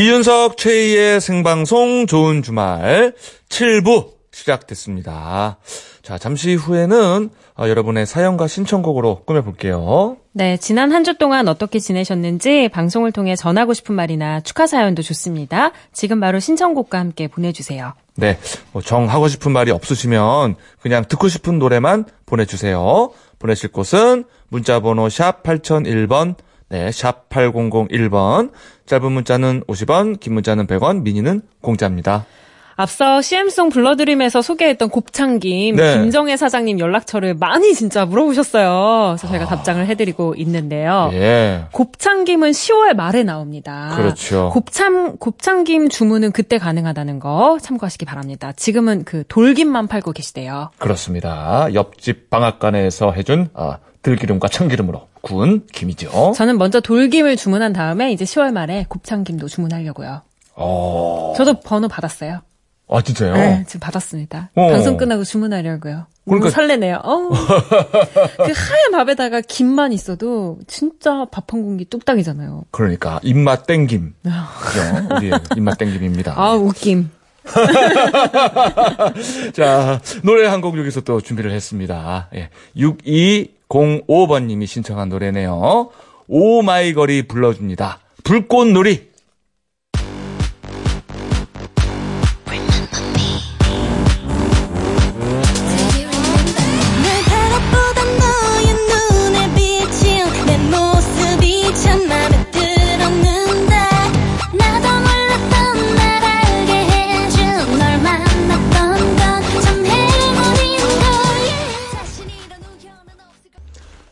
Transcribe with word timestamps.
이윤석 0.00 0.56
최희의 0.56 1.20
생방송 1.20 2.06
좋은 2.06 2.40
주말 2.42 3.12
7부 3.50 4.12
시작됐습니다. 4.32 5.58
자, 6.00 6.16
잠시 6.16 6.54
후에는 6.54 7.28
어, 7.58 7.68
여러분의 7.68 8.06
사연과 8.06 8.46
신청곡으로 8.46 9.24
꾸며볼게요. 9.26 10.16
네, 10.32 10.56
지난 10.56 10.90
한 10.92 11.04
주 11.04 11.18
동안 11.18 11.48
어떻게 11.48 11.78
지내셨는지 11.78 12.70
방송을 12.72 13.12
통해 13.12 13.36
전하고 13.36 13.74
싶은 13.74 13.94
말이나 13.94 14.40
축하 14.40 14.66
사연도 14.66 15.02
좋습니다. 15.02 15.72
지금 15.92 16.18
바로 16.18 16.40
신청곡과 16.40 16.98
함께 16.98 17.28
보내주세요. 17.28 17.92
네, 18.16 18.38
뭐 18.72 18.80
정하고 18.80 19.28
싶은 19.28 19.52
말이 19.52 19.70
없으시면 19.70 20.54
그냥 20.80 21.04
듣고 21.06 21.28
싶은 21.28 21.58
노래만 21.58 22.06
보내주세요. 22.24 23.10
보내실 23.38 23.70
곳은 23.70 24.24
문자번호 24.48 25.10
샵 25.10 25.42
8001번, 25.42 26.36
네, 26.70 26.90
샵 26.92 27.28
8001번. 27.28 28.52
짧은 28.86 29.12
문자는 29.12 29.64
50원, 29.64 30.18
긴 30.20 30.34
문자는 30.34 30.66
100원, 30.66 31.02
미니는 31.02 31.42
공짜입니다. 31.60 32.26
앞서 32.76 33.20
CM송 33.20 33.68
불러드림에서 33.68 34.40
소개했던 34.40 34.88
곱창김 34.88 35.76
네. 35.76 35.98
김정혜 35.98 36.38
사장님 36.38 36.78
연락처를 36.78 37.34
많이 37.34 37.74
진짜 37.74 38.06
물어보셨어요. 38.06 39.16
그래서 39.18 39.28
저희가 39.28 39.44
답장을 39.46 39.84
해드리고 39.86 40.34
있는데요. 40.36 41.10
예. 41.12 41.66
곱창김은 41.72 42.52
10월 42.52 42.94
말에 42.94 43.22
나옵니다. 43.22 43.92
그렇죠. 43.96 44.48
곱창 44.50 45.18
곱창김 45.18 45.90
주문은 45.90 46.32
그때 46.32 46.56
가능하다는 46.56 47.18
거 47.18 47.58
참고하시기 47.60 48.06
바랍니다. 48.06 48.52
지금은 48.56 49.04
그 49.04 49.24
돌김만 49.28 49.86
팔고 49.86 50.12
계시대요. 50.12 50.70
그렇습니다. 50.78 51.68
옆집 51.74 52.30
방앗간에서 52.30 53.12
해준 53.12 53.50
아, 53.52 53.76
들기름과 54.00 54.48
참기름으로 54.48 55.09
구운 55.22 55.66
김이죠. 55.72 56.32
저는 56.36 56.58
먼저 56.58 56.80
돌김을 56.80 57.36
주문한 57.36 57.72
다음에 57.72 58.12
이제 58.12 58.24
10월 58.24 58.52
말에 58.52 58.86
곱창김도 58.88 59.48
주문하려고요. 59.48 60.22
어, 60.56 61.34
저도 61.36 61.60
번호 61.60 61.88
받았어요. 61.88 62.40
아 62.92 63.02
진짜요? 63.02 63.34
네, 63.34 63.64
지금 63.68 63.80
받았습니다. 63.80 64.50
어. 64.56 64.68
방송 64.70 64.96
끝나고 64.96 65.22
주문하려고요. 65.24 66.06
그러니까- 66.26 66.50
설레네요. 66.50 67.00
어. 67.04 67.28
그 67.30 68.52
하얀 68.52 68.90
밥에다가 68.92 69.40
김만 69.42 69.92
있어도 69.92 70.58
진짜 70.66 71.24
밥 71.30 71.52
한 71.52 71.62
공기 71.62 71.84
뚝딱이잖아요. 71.84 72.64
그러니까 72.72 73.20
입맛 73.22 73.66
땡김. 73.66 74.14
그죠? 74.22 75.16
우리 75.16 75.30
입맛 75.56 75.78
땡김입니다. 75.78 76.34
아, 76.36 76.54
웃김. 76.54 77.10
자, 79.54 80.00
노래 80.22 80.46
한 80.46 80.60
곡 80.60 80.78
여기서 80.78 81.00
또 81.02 81.20
준비를 81.20 81.50
했습니다. 81.52 82.28
예. 82.34 82.50
6205번님이 83.70 84.66
신청한 84.66 85.08
노래네요. 85.08 85.90
오마이걸이 86.28 87.22
불러줍니다. 87.28 88.00
불꽃놀이. 88.24 89.09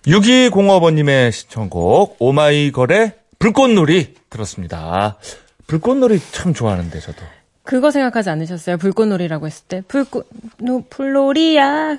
6205번님의 0.09 1.33
신청곡 1.33 2.17
오마이걸의 2.19 3.13
불꽃놀이 3.39 4.15
들었습니다. 4.31 5.19
불꽃놀이 5.67 6.19
참 6.33 6.55
좋아하는데 6.55 6.99
저도. 6.99 7.19
그거 7.63 7.91
생각하지 7.91 8.31
않으셨어요? 8.31 8.79
불꽃놀이라고 8.79 9.47
했을 9.47 9.67
때. 9.69 9.83
불꽃, 9.87 10.27
노, 10.57 10.83
불놀이야. 10.89 11.99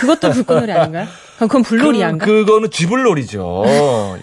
그것도 0.00 0.32
불꽃놀이 0.32 0.70
아닌가요? 0.70 1.06
그럼 1.36 1.48
그건 1.48 1.62
불놀이야인가? 1.62 2.26
그, 2.26 2.44
그거는 2.44 2.70
쥐불놀이죠. 2.70 3.64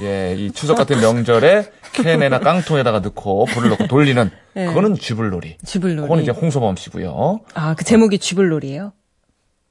예, 0.01 0.35
이 0.37 0.51
추석 0.51 0.77
같은 0.77 0.99
명절에 1.01 1.71
캔에나 1.93 2.39
깡통에다가 2.39 2.99
넣고 2.99 3.45
불을 3.45 3.69
넣고 3.71 3.87
돌리는 3.87 4.29
네. 4.53 4.67
그거는 4.67 4.93
쥐불놀이. 4.93 5.57
쥐불놀이. 5.65 6.01
그건 6.03 6.21
이제 6.21 6.29
홍서범 6.29 6.75
씨고요. 6.75 7.39
아, 7.55 7.73
그 7.73 7.83
제목이 7.83 8.19
쥐불놀이에요? 8.19 8.93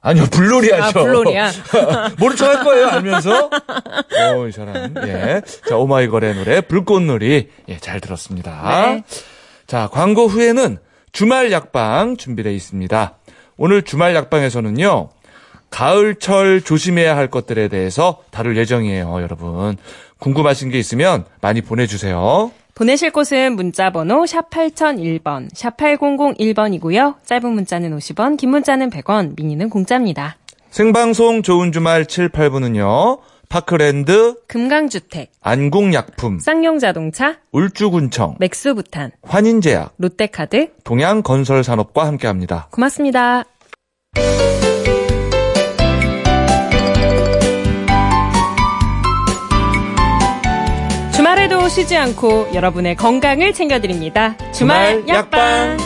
아니요, 0.03 0.27
불놀이 0.31 0.71
하죠. 0.73 0.99
아, 0.99 1.03
불놀이야? 1.03 1.53
모른 2.19 2.37
척 2.37 2.49
할 2.49 2.65
거예요, 2.65 2.89
알면서. 2.89 3.51
오, 4.37 4.47
이 4.49 4.53
사람. 4.53 4.95
예. 5.07 5.41
자, 5.69 5.77
오마이걸의 5.77 6.35
노래, 6.35 6.61
불꽃놀이. 6.61 7.49
예, 7.69 7.79
잘 7.79 8.01
들었습니다. 8.01 8.83
네. 8.87 9.05
자, 9.69 9.89
광고 9.93 10.27
후에는 10.27 10.79
주말 11.13 11.53
약방 11.53 12.17
준비되어 12.17 12.51
있습니다. 12.53 13.19
오늘 13.57 13.83
주말 13.83 14.15
약방에서는요, 14.17 15.11
가을철 15.71 16.63
조심해야 16.63 17.17
할 17.17 17.29
것들에 17.29 17.69
대해서 17.69 18.23
다룰 18.33 18.57
예정이에요, 18.57 19.23
여러분. 19.23 19.77
궁금하신 20.19 20.71
게 20.71 20.79
있으면 20.81 21.25
많이 21.41 21.61
보내주세요. 21.63 22.51
보내실 22.75 23.11
곳은 23.11 23.55
문자 23.55 23.91
번호 23.91 24.25
샵 24.27 24.49
8001번, 24.51 25.49
샵 25.55 25.77
8001번이고요. 25.77 27.17
짧은 27.25 27.51
문자는 27.51 27.97
50원, 27.97 28.39
긴 28.39 28.51
문자는 28.51 28.91
100원, 28.91 29.35
미니는 29.37 29.69
공짜입니다. 29.69 30.37
생방송 30.71 31.43
좋은 31.43 31.71
주말 31.71 32.07
7, 32.07 32.31
8부는요, 32.31 33.21
파크랜드, 33.51 34.37
금강주택, 34.47 35.33
안국약품, 35.43 36.39
쌍용자동차, 36.39 37.37
울주군청, 37.53 38.37
맥스부탄, 38.39 39.11
환인제약, 39.23 39.93
롯데카드, 39.99 40.71
동양건설산업과 40.85 42.07
함께합니다. 42.07 42.69
고맙습니다. 42.71 43.45
주말에도 51.53 51.69
쉬지 51.69 51.97
않고 51.97 52.49
여러분의 52.55 52.97
건강을 52.97 53.53
챙겨드립니다. 53.53 54.37
주말 54.53 55.03
주말 55.03 55.09
약방. 55.09 55.77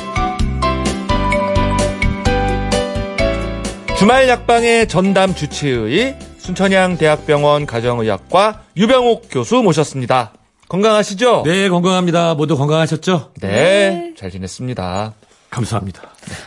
주말 3.98 4.28
약방의 4.28 4.86
전담 4.86 5.34
주치의 5.34 6.18
순천향 6.38 6.98
대학병원 6.98 7.66
가정의학과 7.66 8.62
유병옥 8.76 9.26
교수 9.30 9.56
모셨습니다. 9.56 10.34
건강하시죠? 10.68 11.42
네, 11.44 11.68
건강합니다. 11.68 12.34
모두 12.34 12.56
건강하셨죠? 12.56 13.32
네, 13.40 14.14
잘 14.16 14.30
지냈습니다. 14.30 15.14
감사합니다. 15.50 16.02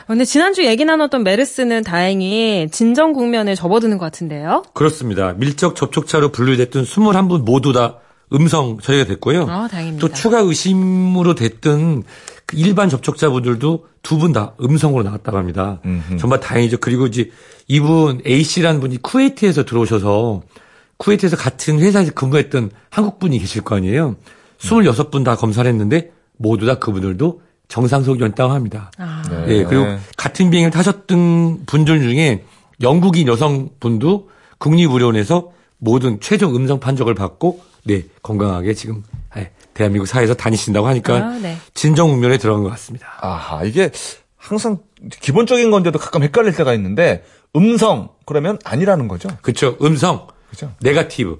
근데 0.07 0.23
지난주 0.23 0.65
얘기 0.65 0.85
나눴던 0.85 1.23
메르스는 1.23 1.83
다행히 1.83 2.67
진정 2.71 3.11
국면에 3.11 3.55
접어드는 3.55 3.97
것 3.97 4.05
같은데요. 4.05 4.63
그렇습니다. 4.73 5.33
밀접 5.33 5.75
접촉자로 5.75 6.31
분류됐던 6.31 6.83
21분 6.83 7.43
모두 7.43 7.73
다 7.73 7.97
음성 8.33 8.77
처리가 8.79 9.05
됐고요. 9.05 9.47
아, 9.49 9.67
다행입니다. 9.67 10.07
또 10.07 10.13
추가 10.13 10.39
의심으로 10.39 11.35
됐던 11.35 12.03
그 12.45 12.57
일반 12.57 12.89
접촉자분들도 12.89 13.87
두 14.01 14.17
분 14.17 14.33
다 14.33 14.53
음성으로 14.61 15.03
나왔다고 15.03 15.37
합니다. 15.37 15.79
음흠. 15.85 16.17
정말 16.17 16.39
다행이죠. 16.39 16.77
그리고 16.77 17.05
이제 17.07 17.31
이분 17.67 18.21
A씨라는 18.25 18.79
분이 18.79 19.01
쿠웨이트에서 19.01 19.65
들어오셔서 19.65 20.41
쿠웨이트에서 20.97 21.35
같은 21.37 21.79
회사에서 21.79 22.11
근무했던 22.13 22.71
한국 22.89 23.19
분이 23.19 23.39
계실 23.39 23.61
거 23.63 23.75
아니에요. 23.75 24.15
26분 24.59 25.23
다 25.25 25.35
검사를 25.35 25.69
했는데 25.69 26.11
모두 26.37 26.65
다 26.65 26.75
그분들도 26.79 27.41
정상석이었다고 27.67 28.51
합니다. 28.51 28.91
아, 28.97 29.21
예, 29.47 29.63
그리고 29.63 29.85
같은 30.17 30.49
비행을 30.49 30.71
타셨던 30.71 31.65
분들 31.65 31.99
중에 32.01 32.43
영국인 32.81 33.27
여성분도 33.27 34.29
국립의료원에서 34.57 35.51
모든 35.77 36.19
최종 36.19 36.55
음성 36.55 36.79
판정을 36.79 37.13
받고 37.15 37.61
네 37.85 38.03
건강하게 38.21 38.73
지금 38.73 39.03
예, 39.37 39.51
대한민국 39.73 40.05
사회에서 40.05 40.33
다니신다고 40.33 40.87
하니까 40.87 41.15
아, 41.15 41.39
네. 41.41 41.57
진정 41.73 42.09
국면에 42.09 42.37
들어간 42.37 42.63
것 42.63 42.69
같습니다. 42.71 43.07
아하, 43.21 43.63
이게 43.63 43.91
항상 44.37 44.79
기본적인 45.21 45.71
건데도 45.71 45.99
가끔 45.99 46.23
헷갈릴 46.23 46.55
때가 46.55 46.73
있는데 46.73 47.23
음성 47.55 48.09
그러면 48.25 48.59
아니라는 48.63 49.07
거죠? 49.07 49.29
그렇죠. 49.41 49.77
음성 49.81 50.27
그죠? 50.49 50.71
네가티브. 50.81 51.39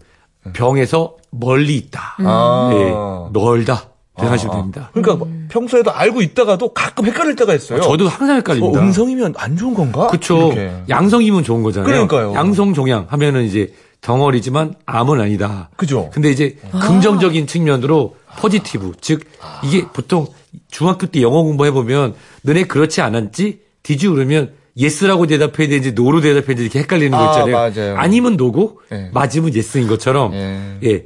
병에서 0.54 1.18
멀리 1.32 1.76
있다. 1.76 2.16
아. 2.20 2.70
예, 2.74 3.40
멀다. 3.40 3.90
생각하시면 4.18 4.56
됩니다. 4.56 4.90
그러니까 4.94 5.26
평소에도 5.50 5.92
알고 5.92 6.22
있다가도 6.22 6.74
가끔 6.74 7.06
헷갈릴 7.06 7.36
때가 7.36 7.54
있어요. 7.54 7.82
저도 7.82 8.08
항상 8.08 8.32
어, 8.32 8.34
헷갈립니다. 8.36 8.80
음성이면 8.80 9.36
안 9.38 9.56
좋은 9.58 9.74
건가? 9.74 10.08
그쵸. 10.08 10.52
이렇게. 10.54 10.84
양성이면 10.90 11.44
좋은 11.44 11.64
거잖아요. 11.64 11.86
그러니까요. 11.86 12.34
양성 12.34 12.74
종양 12.74 13.08
하면은 13.10 13.44
이제 13.46 13.74
덩어리지만 14.02 14.76
암은 14.86 15.20
아니다. 15.20 15.70
그죠. 15.76 16.10
근데 16.14 16.32
이제 16.32 16.58
긍정적인 16.72 17.48
측면으로 17.48 18.16
포지티브. 18.38 18.94
즉, 19.02 19.26
이게 19.64 19.86
보통 19.88 20.28
중학교 20.70 21.08
때 21.08 21.22
영어 21.22 21.44
공부해 21.44 21.72
보면 21.72 22.16
너네 22.44 22.64
그렇지 22.64 23.02
않았지? 23.02 23.62
didn't 23.84 24.00
you 24.00 24.08
그러면 24.08 24.54
yes라고 24.78 25.28
대답해야 25.28 25.68
되는지 25.68 25.92
no로 25.92 26.22
대답해야 26.22 26.56
되는지 26.56 26.64
이렇게 26.66 26.80
헷갈리는 26.80 27.12
거 27.12 27.18
아, 27.18 27.30
있잖아요. 27.32 27.96
맞아요. 27.96 28.08
아니면 28.10 28.38
no고, 28.38 28.82
예. 28.94 29.10
맞으면 29.14 29.54
yes인 29.54 29.88
것처럼, 29.88 30.34
예. 30.34 30.78
예. 30.84 31.06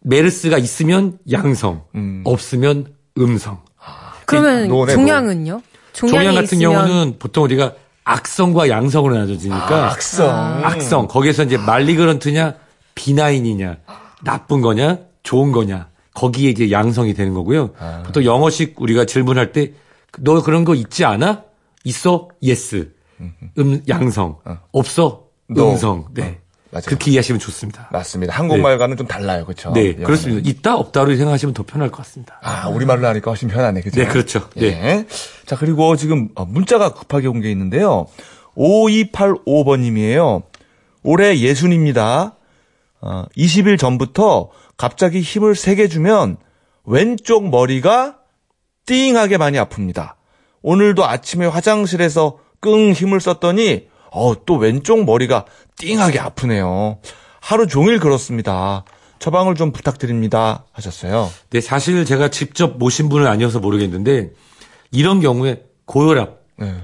메르스가 0.00 0.58
있으면 0.58 1.18
양성, 1.30 1.84
음. 1.94 2.20
없으면 2.24 2.94
음성. 3.18 3.62
그러면 4.26 4.68
no네, 4.68 4.92
종양은요? 4.94 5.62
종양 5.92 6.34
같은 6.34 6.58
있으면 6.58 6.72
경우는 6.72 7.14
보통 7.18 7.44
우리가 7.44 7.74
악성과 8.04 8.68
양성으로 8.68 9.14
나눠지니까 9.16 9.90
악성. 9.90 10.28
악성 10.64 11.08
거기에서 11.08 11.42
이제 11.44 11.56
malignant냐 11.56 12.54
비나인이냐 12.94 13.78
나쁜 14.24 14.60
거냐 14.60 14.98
좋은 15.22 15.52
거냐 15.52 15.88
거기에 16.14 16.50
이제 16.50 16.70
양성이 16.70 17.14
되는 17.14 17.34
거고요. 17.34 17.70
보통 18.04 18.24
영어식 18.24 18.80
우리가 18.80 19.04
질문할 19.06 19.52
때 19.52 19.72
너 20.20 20.42
그런 20.42 20.64
거 20.64 20.74
있지 20.74 21.04
않아? 21.04 21.42
있어? 21.84 22.28
Yes. 22.42 22.92
음 23.58 23.82
양성. 23.88 24.38
없어? 24.72 25.24
No. 25.50 25.72
음성. 25.72 26.06
네. 26.14 26.40
맞아요. 26.74 26.82
그렇게 26.86 27.12
이해하시면 27.12 27.38
좋습니다. 27.38 27.88
맞습니다. 27.92 28.34
한국말과는 28.34 28.96
좀 28.96 29.06
달라요. 29.06 29.44
그렇죠? 29.44 29.72
네, 29.72 29.94
그렇습니다. 29.94 30.48
있다 30.50 30.76
없다로 30.76 31.14
생각하시면 31.14 31.54
더 31.54 31.62
편할 31.62 31.90
것 31.90 31.98
같습니다. 31.98 32.40
아, 32.42 32.68
우리말로 32.68 33.06
하니까 33.06 33.30
훨씬 33.30 33.48
편하네. 33.48 33.80
그죠? 33.82 34.00
네, 34.02 34.08
그렇죠. 34.08 34.48
네. 34.56 34.66
예. 34.66 35.06
자, 35.46 35.56
그리고 35.56 35.94
지금 35.96 36.30
어, 36.34 36.44
문자가 36.44 36.92
급하게 36.92 37.28
온 37.28 37.40
게 37.40 37.50
있는데요. 37.52 38.06
5285번 38.56 39.80
님이에요. 39.80 40.42
올해 41.02 41.38
예순입니다. 41.38 42.34
어, 43.00 43.24
20일 43.36 43.78
전부터 43.78 44.50
갑자기 44.76 45.20
힘을 45.20 45.54
세게 45.54 45.88
주면 45.88 46.38
왼쪽 46.84 47.48
머리가 47.50 48.16
띵하게 48.86 49.38
많이 49.38 49.58
아픕니다. 49.58 50.14
오늘도 50.62 51.04
아침에 51.06 51.46
화장실에서 51.46 52.38
끙 52.60 52.92
힘을 52.92 53.20
썼더니 53.20 53.88
어, 54.14 54.44
또 54.46 54.54
왼쪽 54.56 55.04
머리가 55.04 55.44
띵하게 55.76 56.20
아프네요. 56.20 56.98
하루 57.40 57.66
종일 57.66 57.98
그렇습니다. 57.98 58.84
처방을 59.18 59.54
좀 59.56 59.72
부탁드립니다. 59.72 60.64
하셨어요. 60.72 61.30
네, 61.50 61.60
사실 61.60 62.04
제가 62.04 62.28
직접 62.28 62.78
모신 62.78 63.08
분은 63.08 63.26
아니어서 63.26 63.58
모르겠는데 63.58 64.30
이런 64.92 65.20
경우에 65.20 65.64
고혈압 65.86 66.40
네. 66.58 66.74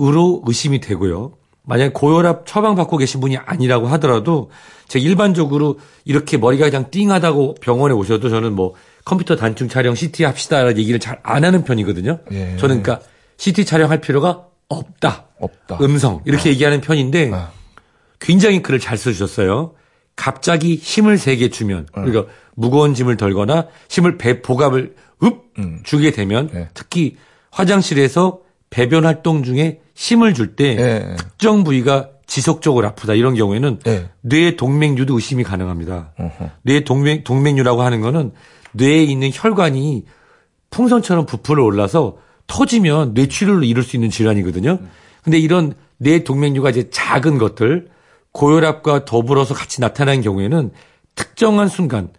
으로 0.00 0.42
의심이 0.46 0.80
되고요. 0.80 1.32
만약 1.62 1.92
고혈압 1.94 2.46
처방받고 2.46 2.96
계신 2.98 3.20
분이 3.20 3.36
아니라고 3.38 3.86
하더라도 3.88 4.50
제가 4.88 5.04
일반적으로 5.04 5.78
이렇게 6.04 6.36
머리가 6.36 6.66
그냥 6.68 6.90
띵하다고 6.90 7.56
병원에 7.60 7.94
오셔도 7.94 8.28
저는 8.28 8.52
뭐 8.52 8.74
컴퓨터 9.04 9.36
단층 9.36 9.68
촬영 9.68 9.94
CT 9.94 10.24
합시다라는 10.24 10.78
얘기를 10.78 11.00
잘 11.00 11.18
안 11.22 11.44
하는 11.44 11.64
편이거든요. 11.64 12.18
예. 12.32 12.56
저는 12.56 12.82
그러니까 12.82 13.00
CT 13.36 13.64
촬영할 13.64 14.00
필요가 14.00 14.46
없다. 14.68 15.26
없다. 15.38 15.78
음성 15.80 16.22
이렇게 16.24 16.50
얘기하는 16.50 16.80
편인데 16.80 17.30
아. 17.32 17.50
굉장히 18.20 18.62
글을 18.62 18.80
잘 18.80 18.96
써주셨어요. 18.96 19.74
갑자기 20.16 20.76
힘을 20.76 21.18
세게 21.18 21.50
주면 21.50 21.86
어. 21.92 22.02
그러니까 22.02 22.32
무거운 22.54 22.94
짐을 22.94 23.16
덜거나 23.16 23.68
힘을 23.88 24.16
배 24.16 24.40
보갑을 24.40 24.96
읍 25.22 25.46
주게 25.84 26.10
되면 26.10 26.48
네. 26.52 26.68
특히 26.74 27.16
화장실에서 27.50 28.40
배변 28.70 29.04
활동 29.04 29.42
중에 29.42 29.80
힘을 29.94 30.34
줄때 30.34 30.64
예. 30.78 31.16
특정 31.16 31.64
부위가 31.64 32.10
지속적으로 32.26 32.86
아프다 32.88 33.14
이런 33.14 33.34
경우에는 33.34 33.78
네. 33.84 34.10
뇌 34.20 34.56
동맥류도 34.56 35.14
의심이 35.14 35.44
가능합니다. 35.44 36.12
어허. 36.18 36.50
뇌 36.62 36.80
동맥 36.80 37.24
동맥류라고 37.24 37.82
하는 37.82 38.00
거는 38.00 38.32
뇌에 38.72 39.04
있는 39.04 39.30
혈관이 39.32 40.04
풍선처럼 40.70 41.26
부풀어 41.26 41.64
올라서 41.64 42.18
터지면 42.46 43.14
뇌출혈로 43.14 43.64
이룰 43.64 43.82
수 43.82 43.96
있는 43.96 44.10
질환이거든요. 44.10 44.78
근데 45.22 45.38
이런 45.38 45.74
뇌 45.98 46.22
동맥류가 46.24 46.70
이제 46.70 46.88
작은 46.90 47.38
것들 47.38 47.88
고혈압과 48.32 49.04
더불어서 49.04 49.54
같이 49.54 49.80
나타나는 49.80 50.20
경우에는 50.22 50.70
특정한 51.14 51.68
순간 51.68 52.10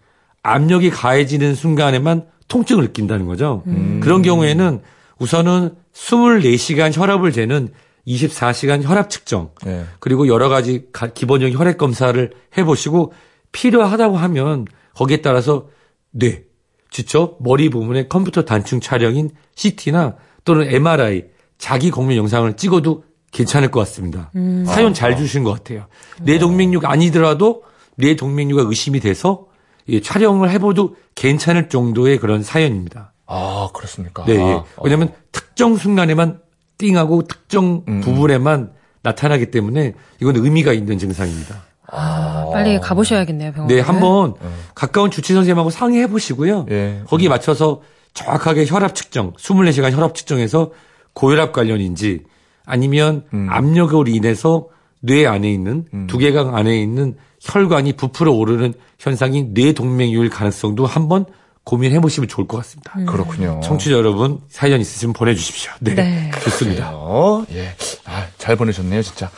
압력이 0.42 0.90
가해지는 0.90 1.54
순간에만 1.54 2.26
통증을 2.48 2.84
느낀다는 2.84 3.26
거죠. 3.26 3.62
그런 4.00 4.22
경우에는 4.22 4.80
우선은 5.18 5.74
24시간 5.94 6.96
혈압을 6.96 7.32
재는 7.32 7.68
24시간 8.06 8.82
혈압 8.82 9.10
측정 9.10 9.50
네. 9.64 9.84
그리고 10.00 10.26
여러 10.28 10.48
가지 10.48 10.86
가- 10.92 11.08
기본적인 11.12 11.56
혈액 11.58 11.76
검사를 11.76 12.30
해보시고 12.56 13.12
필요하다고 13.52 14.16
하면 14.16 14.64
거기에 14.94 15.18
따라서 15.18 15.68
뇌, 16.10 16.44
지쳐 16.90 17.36
머리 17.40 17.68
부분의 17.70 18.08
컴퓨터 18.08 18.44
단층 18.44 18.80
촬영인 18.80 19.30
CT나 19.54 20.16
또는 20.44 20.72
MRI 20.72 21.24
자기 21.58 21.90
공면 21.90 22.16
영상을 22.16 22.56
찍어도 22.56 23.04
괜찮을 23.30 23.70
것 23.70 23.80
같습니다. 23.80 24.30
사연 24.66 24.94
잘 24.94 25.16
주신 25.16 25.44
것 25.44 25.52
같아요. 25.52 25.86
뇌 26.22 26.38
동맥류가 26.38 26.90
아니더라도 26.90 27.62
뇌 27.96 28.16
동맥류가 28.16 28.62
의심이 28.66 29.00
돼서 29.00 29.48
예, 29.88 30.00
촬영을 30.00 30.50
해봐도 30.50 30.96
괜찮을 31.14 31.68
정도의 31.68 32.18
그런 32.18 32.42
사연입니다. 32.42 33.12
아, 33.26 33.68
그렇습니까? 33.74 34.24
네, 34.24 34.34
예. 34.36 34.40
아, 34.40 34.64
왜냐하면 34.82 35.12
특정 35.32 35.76
순간에만 35.76 36.40
띵하고 36.78 37.22
특정 37.26 37.84
음. 37.88 38.00
부분에만 38.00 38.72
나타나기 39.02 39.50
때문에 39.50 39.94
이건 40.20 40.36
의미가 40.36 40.72
있는 40.72 40.98
증상입니다. 40.98 41.64
빨리 41.90 42.78
가보셔야겠네요, 42.80 43.52
병원. 43.52 43.74
네, 43.74 43.80
한번 43.80 44.34
가까운 44.74 45.10
주치 45.10 45.34
선생님하고 45.34 45.70
상의해 45.70 46.06
보시고요. 46.06 46.66
예. 46.70 47.02
거기에 47.06 47.28
맞춰서 47.28 47.80
정확하게 48.14 48.66
혈압 48.66 48.94
측정, 48.94 49.32
24시간 49.34 49.92
혈압 49.92 50.14
측정해서 50.14 50.72
고혈압 51.14 51.52
관련인지 51.52 52.24
아니면 52.66 53.24
음. 53.32 53.48
압력으로 53.50 54.08
인해서 54.08 54.68
뇌 55.00 55.26
안에 55.26 55.50
있는 55.50 55.86
두개강 56.08 56.56
안에 56.56 56.76
있는 56.80 57.16
혈관이 57.40 57.94
부풀어 57.94 58.32
오르는 58.32 58.74
현상이 58.98 59.54
뇌 59.54 59.72
동맥류일 59.72 60.28
가능성도 60.28 60.86
한번 60.86 61.24
고민해 61.64 62.00
보시면 62.00 62.28
좋을 62.28 62.46
것 62.48 62.56
같습니다. 62.58 62.92
그렇군요. 63.06 63.60
청취자 63.62 63.94
여러분 63.94 64.40
사연 64.48 64.80
있으시면 64.80 65.12
보내주십시오. 65.12 65.70
네, 65.80 65.94
네. 65.94 66.30
좋습니다. 66.42 66.90
어, 66.94 67.44
예. 67.52 67.74
아, 68.06 68.26
잘 68.38 68.56
보내셨네요, 68.56 69.02
진짜. 69.02 69.30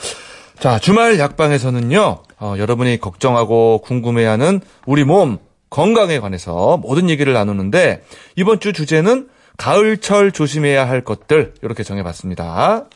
자, 0.59 0.79
주말 0.79 1.19
약방에서는요, 1.19 2.23
어, 2.41 2.55
여러분이 2.59 2.99
걱정하고 2.99 3.83
궁금해하는 3.85 4.61
우리 4.87 5.05
몸 5.05 5.39
건강에 5.69 6.19
관해서 6.19 6.79
모든 6.79 7.09
얘기를 7.11 7.33
나누는데, 7.33 8.03
이번 8.35 8.59
주 8.61 8.73
주제는 8.73 9.29
가을철 9.57 10.33
조심해야 10.33 10.89
할 10.89 11.03
것들, 11.05 11.55
이렇게 11.63 11.85
정해봤습니다. 11.85 12.87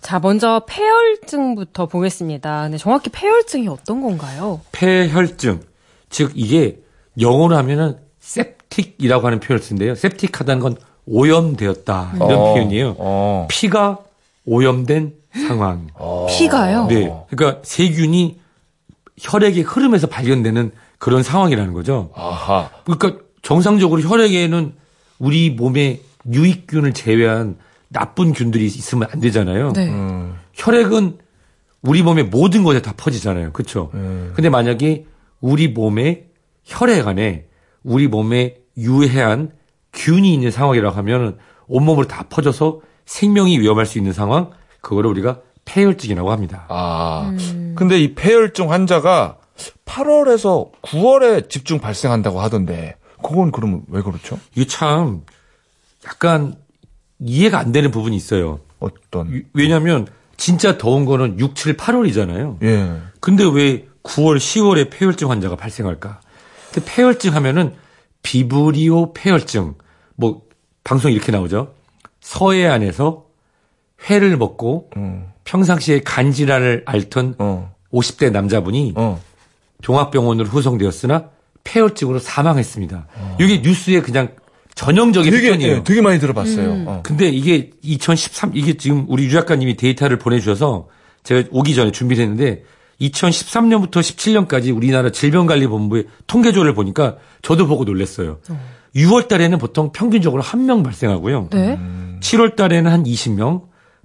자, 0.00 0.18
먼저 0.18 0.62
폐혈증부터 0.66 1.86
보겠습니다. 1.86 2.62
근데 2.64 2.76
정확히 2.76 3.08
폐혈증이 3.08 3.68
어떤 3.68 4.02
건가요? 4.02 4.60
폐혈증, 4.72 5.60
즉 6.10 6.32
이게 6.34 6.80
영어로 7.20 7.56
하면은 7.56 7.96
septic이라고 8.20 9.26
하는 9.26 9.40
표현을 9.40 9.62
쓰는데요. 9.62 9.92
septic하다는 9.92 10.60
건 10.60 10.76
오염되었다 11.06 12.12
이런 12.16 12.32
어, 12.32 12.54
표현이에요. 12.54 12.96
어. 12.98 13.46
피가 13.50 13.98
오염된 14.44 15.14
상황. 15.48 15.86
피가요? 16.28 16.86
네, 16.88 17.12
그러니까 17.30 17.60
세균이 17.62 18.41
혈액의 19.22 19.62
흐름에서 19.62 20.08
발견되는 20.08 20.72
그런 20.98 21.22
상황이라는 21.22 21.72
거죠. 21.72 22.10
아하. 22.14 22.70
그러니까 22.84 23.22
정상적으로 23.42 24.02
혈액에는 24.02 24.74
우리 25.18 25.50
몸에 25.50 26.00
유익균을 26.30 26.92
제외한 26.92 27.56
나쁜 27.88 28.32
균들이 28.32 28.66
있으면 28.66 29.08
안 29.12 29.20
되잖아요. 29.20 29.72
네. 29.74 29.88
음, 29.88 30.34
혈액은 30.54 31.18
우리 31.82 32.02
몸의 32.02 32.24
모든 32.24 32.64
것에 32.64 32.82
다 32.82 32.94
퍼지잖아요. 32.96 33.52
그렇죠? 33.52 33.90
근데 34.34 34.48
만약에 34.48 35.06
우리 35.40 35.68
몸의 35.68 36.26
혈액 36.64 37.06
안에 37.06 37.46
우리 37.82 38.08
몸에 38.08 38.56
유해한 38.76 39.50
균이 39.92 40.32
있는 40.32 40.50
상황이라고 40.50 40.96
하면 40.96 41.38
온몸으로 41.66 42.06
다 42.06 42.24
퍼져서 42.28 42.80
생명이 43.04 43.58
위험할 43.58 43.84
수 43.86 43.98
있는 43.98 44.12
상황, 44.12 44.50
그거를 44.80 45.10
우리가 45.10 45.40
폐혈증이라고 45.72 46.30
합니다. 46.30 46.66
아. 46.68 47.34
근데 47.74 47.98
이 47.98 48.14
폐혈증 48.14 48.70
환자가 48.70 49.38
8월에서 49.86 50.70
9월에 50.82 51.48
집중 51.48 51.78
발생한다고 51.78 52.40
하던데, 52.40 52.96
그건 53.22 53.52
그러면 53.52 53.82
왜 53.88 54.02
그렇죠? 54.02 54.38
이게 54.54 54.66
참 54.66 55.22
약간 56.04 56.56
이해가 57.20 57.58
안 57.58 57.72
되는 57.72 57.90
부분이 57.90 58.14
있어요. 58.14 58.60
어떤, 58.80 59.44
왜냐하면 59.54 60.06
진짜 60.36 60.76
더운 60.76 61.04
거는 61.06 61.38
6, 61.38 61.54
7, 61.54 61.76
8월이잖아요. 61.76 62.62
예. 62.64 63.00
근데 63.20 63.44
왜 63.44 63.86
9월, 64.02 64.36
10월에 64.36 64.90
폐혈증 64.90 65.30
환자가 65.30 65.56
발생할까? 65.56 66.20
근데 66.72 66.92
폐혈증 66.92 67.34
하면은 67.34 67.74
비브리오 68.22 69.12
폐혈증. 69.14 69.74
뭐 70.16 70.42
방송 70.84 71.12
이렇게 71.12 71.32
나오죠. 71.32 71.74
서해안에서 72.20 73.26
회를 74.10 74.36
먹고 74.36 74.90
음. 74.96 75.31
평상시에 75.44 76.00
간질환을 76.00 76.82
앓던 76.86 77.34
어. 77.38 77.74
50대 77.92 78.30
남자분이 78.30 78.94
어. 78.96 79.20
종합병원으로 79.82 80.48
후송되었으나 80.48 81.30
폐혈증으로 81.64 82.18
사망했습니다. 82.18 83.06
이게 83.40 83.58
뉴스에 83.58 84.00
그냥 84.00 84.28
전형적인 84.74 85.30
되게 85.30 85.46
표현이에요. 85.48 85.76
예, 85.76 85.82
되게 85.84 86.00
많이 86.00 86.18
들어봤어요. 86.18 86.84
어. 86.86 87.00
근데 87.04 87.28
이게 87.28 87.70
2013 87.82 88.52
이게 88.54 88.74
지금 88.76 89.04
우리 89.08 89.24
유 89.26 89.30
작가님이 89.30 89.76
데이터를 89.76 90.18
보내주셔서 90.18 90.88
제가 91.24 91.48
오기 91.52 91.74
전에 91.74 91.92
준비를 91.92 92.22
했는데 92.22 92.62
2013년부터 93.00 94.00
17년까지 94.00 94.74
우리나라 94.74 95.10
질병관리본부의 95.10 96.06
통계조를 96.26 96.74
보니까 96.74 97.16
저도 97.42 97.66
보고 97.66 97.84
놀랐어요. 97.84 98.38
6월 98.96 99.28
달에는 99.28 99.58
보통 99.58 99.92
평균적으로 99.92 100.42
한 100.42 100.66
명 100.66 100.82
발생하고요. 100.82 101.48
네. 101.52 101.78
7월 102.20 102.56
달에는 102.56 102.90
한 102.90 103.04
20명, 103.04 103.62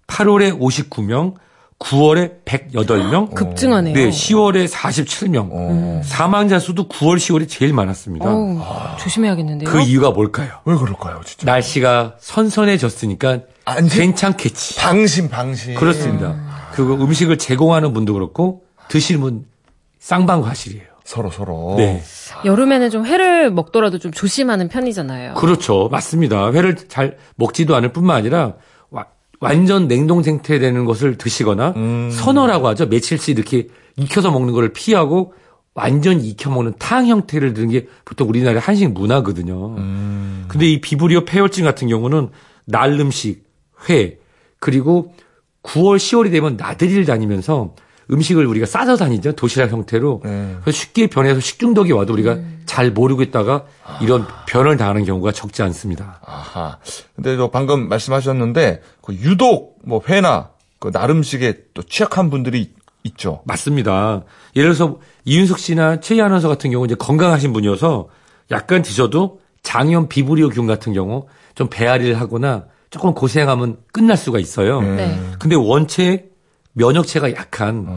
8월에 0.08 0.58
59명, 0.60 1.36
9월에 1.80 2.44
108명, 2.46 3.36
급증하네요. 3.36 3.94
네, 3.94 4.10
10월에 4.10 4.68
47명. 4.68 5.50
어. 5.52 6.02
사망자 6.04 6.58
수도 6.60 6.88
9월, 6.88 7.18
10월이 7.18 7.48
제일 7.48 7.72
많았습니다. 7.74 8.28
어우, 8.34 8.60
조심해야겠는데요. 9.00 9.70
그 9.70 9.82
이유가 9.82 10.10
뭘까요? 10.12 10.50
왜 10.66 10.76
그럴까요, 10.76 11.22
진짜? 11.24 11.46
날씨가 11.46 12.16
선선해졌으니까 12.20 13.42
안심? 13.66 14.02
괜찮겠지. 14.02 14.80
방심, 14.80 15.30
방심. 15.30 15.76
그렇습니다. 15.76 16.36
그리고 16.74 16.94
음식을 16.96 17.38
제공하는 17.38 17.94
분도 17.94 18.14
그렇고 18.14 18.64
드시는 18.88 19.22
분 19.22 19.46
쌍방과실이에요. 20.00 20.86
서로 21.04 21.30
서로. 21.30 21.76
네. 21.78 22.02
여름에는 22.44 22.90
좀 22.90 23.06
회를 23.06 23.50
먹더라도 23.52 23.98
좀 24.00 24.12
조심하는 24.12 24.68
편이잖아요. 24.68 25.36
그렇죠. 25.36 25.88
맞습니다. 25.92 26.52
회를 26.52 26.76
잘 26.76 27.18
먹지도 27.36 27.76
않을 27.78 27.94
뿐만 27.94 28.18
아니라 28.18 28.46
와- 28.46 28.54
완전 29.40 29.88
냉동 29.88 30.24
생태되는 30.24 30.86
것을 30.86 31.18
드시거나 31.18 31.74
음. 31.76 32.10
선어라고 32.12 32.68
하죠. 32.70 32.88
며칠씩 32.88 33.38
이렇게 33.38 33.68
익혀서 33.98 34.32
먹는 34.32 34.54
것을 34.54 34.74
피하고 34.74 35.34
완전 35.74 36.22
익혀 36.22 36.50
먹는 36.50 36.74
탕 36.80 37.08
형태를 37.08 37.54
드는 37.54 37.70
게 37.70 37.88
보통 38.04 38.28
우리나라의 38.30 38.60
한식 38.60 38.94
문화거든요. 38.94 39.76
음. 39.78 40.46
근데 40.48 40.68
이 40.72 40.82
비브리오 40.82 41.26
폐혈증 41.26 41.64
같은 41.66 41.88
경우는 41.88 42.30
날 42.66 43.00
음식, 43.00 43.44
회, 43.88 44.18
그리고 44.60 45.14
9월, 45.62 45.98
10월이 45.98 46.32
되면 46.32 46.58
나들이를 46.58 47.06
다니면서 47.06 47.76
음식을 48.10 48.46
우리가 48.46 48.66
싸서 48.66 48.96
다니죠. 48.96 49.34
도시락 49.34 49.72
형태로. 49.72 50.22
네. 50.24 50.56
그래서 50.62 50.78
쉽게 50.78 51.08
변해서 51.08 51.40
식중독이 51.40 51.92
와도 51.92 52.14
우리가 52.14 52.38
잘 52.66 52.92
모르고 52.92 53.22
있다가 53.22 53.66
이런 54.02 54.26
변을 54.48 54.78
당하는 54.78 55.04
경우가 55.04 55.32
적지 55.32 55.62
않습니다. 55.64 56.20
아하. 56.26 56.78
근데 57.16 57.36
또 57.36 57.50
방금 57.50 57.90
말씀하셨는데 57.90 58.82
그 59.02 59.14
유독 59.14 59.80
뭐 59.84 60.02
회나 60.08 60.50
그 60.80 60.90
나름식에 60.94 61.66
또 61.74 61.84
취약한 61.84 62.30
분들이 62.30 62.72
있죠. 63.04 63.42
맞습니다. 63.46 64.24
예를 64.56 64.74
들어서 64.74 65.00
이윤석 65.26 65.60
씨나 65.60 66.00
최희 66.00 66.22
아나운서 66.22 66.48
같은 66.48 66.72
경우 66.72 66.86
이제 66.86 66.96
건강하신 66.96 67.54
분이어서 67.54 68.10
약간 68.52 68.82
드셔도 68.82 69.40
장염 69.64 70.08
비브리오균 70.08 70.68
같은 70.68 70.94
경우 70.94 71.28
좀 71.56 71.68
배앓이를 71.70 72.20
하거나 72.20 72.66
조금 72.90 73.14
고생하면 73.14 73.78
끝날 73.92 74.16
수가 74.16 74.40
있어요. 74.40 74.82
네. 74.82 75.20
근데 75.40 75.56
원체 75.56 76.30
면역체가 76.78 77.34
약한 77.34 77.88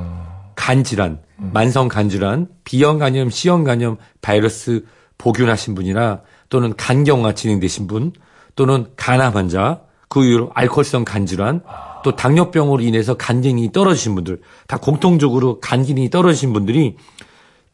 간 0.56 0.84
질환, 0.84 1.20
만성 1.36 1.88
간 1.88 2.08
질환, 2.08 2.48
B형 2.64 2.98
간염, 2.98 3.28
C형 3.30 3.64
간염, 3.64 3.98
바이러스 4.22 4.84
보균하신 5.18 5.74
분이나 5.74 6.22
또는 6.48 6.74
간경화 6.76 7.34
진행되신 7.34 7.86
분, 7.86 8.12
또는 8.56 8.86
간암 8.96 9.34
환자, 9.34 9.82
그 10.08 10.24
이후로 10.24 10.50
알코올성 10.54 11.04
간 11.04 11.26
질환, 11.26 11.62
또 12.02 12.16
당뇨병으로 12.16 12.82
인해서 12.82 13.14
간 13.14 13.42
기능이 13.42 13.70
떨어지신 13.70 14.14
분들, 14.14 14.40
다 14.66 14.78
공통적으로 14.78 15.60
간 15.60 15.84
기능이 15.84 16.08
떨어지신 16.08 16.52
분들이 16.54 16.96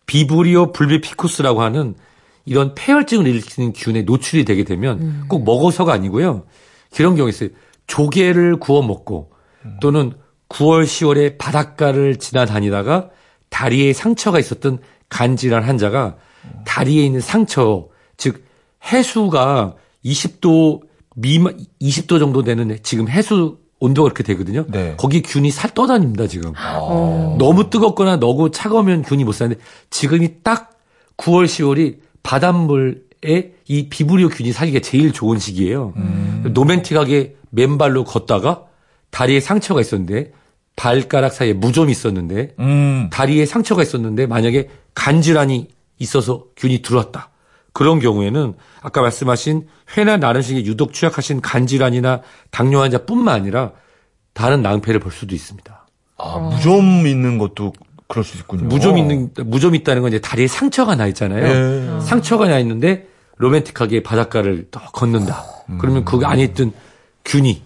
비브리오 0.07 0.73
불비피쿠스라고 0.73 1.63
하는 1.63 1.95
이런 2.45 2.75
폐혈증을 2.75 3.27
일으키는 3.27 3.73
균에 3.75 4.03
노출이 4.03 4.45
되게 4.45 4.65
되면 4.65 5.25
꼭 5.29 5.45
먹어서가 5.45 5.93
아니고요. 5.93 6.45
그런 6.95 7.17
경우 7.17 7.29
있어요. 7.29 7.51
조개를 7.87 8.59
구워 8.59 8.83
먹고 8.83 9.31
또는 9.81 10.13
9월, 10.49 10.85
10월에 10.85 11.39
바닷가를 11.39 12.17
지나다니다가 12.17 13.11
다리에 13.51 13.93
상처가 13.93 14.39
있었던 14.39 14.79
간질환 15.09 15.63
환자가 15.63 16.17
다리에 16.65 17.05
있는 17.05 17.21
상처, 17.21 17.89
즉 18.17 18.45
해수가 18.85 19.75
20도 20.05 20.83
미만 21.17 21.59
20도 21.81 22.19
정도 22.19 22.43
되는 22.43 22.79
지금 22.83 23.09
해수 23.09 23.59
온도가 23.79 24.13
그렇게 24.13 24.23
되거든요. 24.23 24.65
네. 24.69 24.95
거기 24.97 25.23
균이 25.23 25.51
살 25.51 25.75
떠다닙니다, 25.75 26.27
지금. 26.27 26.53
어. 26.57 27.37
너무 27.39 27.69
뜨겁거나 27.69 28.17
너무 28.17 28.51
차가우면 28.51 29.03
균이 29.03 29.25
못 29.25 29.33
사는데 29.33 29.61
지금이 29.91 30.43
딱 30.43 30.79
9월, 31.19 31.45
10월이 31.47 31.99
바닷물에 32.23 33.53
이 33.69 33.89
비브리오 33.89 34.29
균이 34.29 34.53
살기가 34.53 34.81
제일 34.81 35.13
좋은 35.13 35.39
시기예요. 35.39 35.95
노맨틱하게 36.53 37.37
맨발로 37.51 38.05
걷다가 38.05 38.65
다리에 39.11 39.41
상처가 39.41 39.81
있었는데 39.81 40.33
발가락 40.77 41.33
사이에 41.33 41.55
무좀이 41.55 41.91
있었는데 41.91 42.55
음. 42.59 43.09
다리에 43.11 43.47
상처가 43.47 43.83
있었는데 43.83 44.27
만약에 44.27 44.69
간질환이 44.95 45.69
있어서 45.99 46.45
균이 46.57 46.83
들어왔다. 46.83 47.31
그런 47.73 47.99
경우에는 47.99 48.55
아까 48.83 49.03
말씀하신 49.03 49.67
회나 49.97 50.17
나른식에 50.17 50.65
유독 50.65 50.93
취약하신 50.93 51.41
간질환이나 51.41 52.23
당뇨 52.51 52.81
환자뿐만 52.81 53.35
아니라 53.35 53.73
다른 54.33 54.63
낭패를 54.63 55.01
볼 55.01 55.13
수도 55.13 55.35
있습니다. 55.35 55.87
아, 56.19 56.39
무좀 56.39 57.07
있는 57.07 57.39
것도 57.39 57.73
그럴 58.09 58.25
수 58.25 58.39
있군요. 58.39 58.67
무좀 58.67 58.97
있는 58.99 59.31
무좀 59.45 59.75
있다는 59.75 60.03
건 60.03 60.13
이제 60.13 60.21
다리에 60.21 60.47
상처가 60.47 60.95
나 60.95 61.07
있잖아요. 61.09 61.45
예. 61.45 62.01
상처가 62.01 62.49
나 62.49 62.59
있는데 62.61 63.09
로맨틱하게 63.37 64.03
바닷가를 64.03 64.69
또 64.71 64.81
걷는다. 64.81 65.45
그러면 65.79 66.05
그 66.05 66.21
안에 66.25 66.45
있던 66.45 66.73
균이 67.25 67.63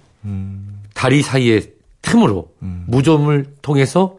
다리 0.95 1.23
사이에 1.23 1.73
틈으로 2.03 2.49
무좀을 2.87 3.55
통해서 3.63 4.17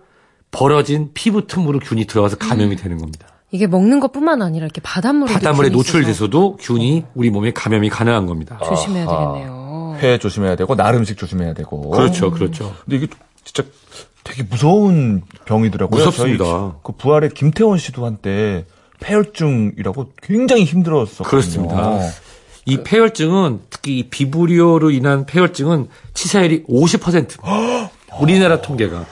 벌어진 0.51 1.11
피부 1.13 1.47
틈으로 1.47 1.79
균이 1.79 2.05
들어가서 2.05 2.37
감염이 2.37 2.75
되는 2.75 2.97
겁니다. 2.97 3.27
이게 3.51 3.67
먹는 3.67 3.99
것뿐만 3.99 4.41
아니라 4.41 4.65
이렇게 4.65 4.81
바닷물에 4.81 5.33
바닷물에 5.33 5.69
노출돼서도 5.69 6.57
균이 6.57 7.05
우리 7.15 7.29
몸에 7.29 7.51
감염이 7.51 7.89
가능한 7.89 8.25
겁니다. 8.25 8.59
조심해야 8.63 9.05
아하. 9.07 9.33
되겠네요. 9.33 9.97
회 9.99 10.17
조심해야 10.17 10.55
되고 10.55 10.73
나름식 10.75 11.17
조심해야 11.17 11.53
되고. 11.53 11.89
그렇죠, 11.89 12.31
그렇죠. 12.31 12.73
근데 12.85 12.97
이게 12.97 13.07
진짜 13.43 13.63
되게 14.23 14.43
무서운 14.43 15.23
병이더라고요. 15.45 15.97
무섭습니다. 15.97 16.43
저희 16.45 16.71
그 16.83 16.93
부활의 16.93 17.31
김태원 17.31 17.77
씨도 17.77 18.05
한때 18.05 18.65
폐혈증이라고 19.01 20.13
굉장히 20.21 20.63
힘들었었거든요. 20.63 21.29
그렇습니다. 21.29 21.99
이 22.65 22.77
폐혈증은 22.83 23.61
특히 23.69 23.99
이 23.99 24.03
비브리오로 24.09 24.91
인한 24.91 25.25
폐혈증은 25.25 25.87
치사율이 26.13 26.63
50%. 26.63 27.37
우리나라 28.21 28.61
통계가. 28.61 29.05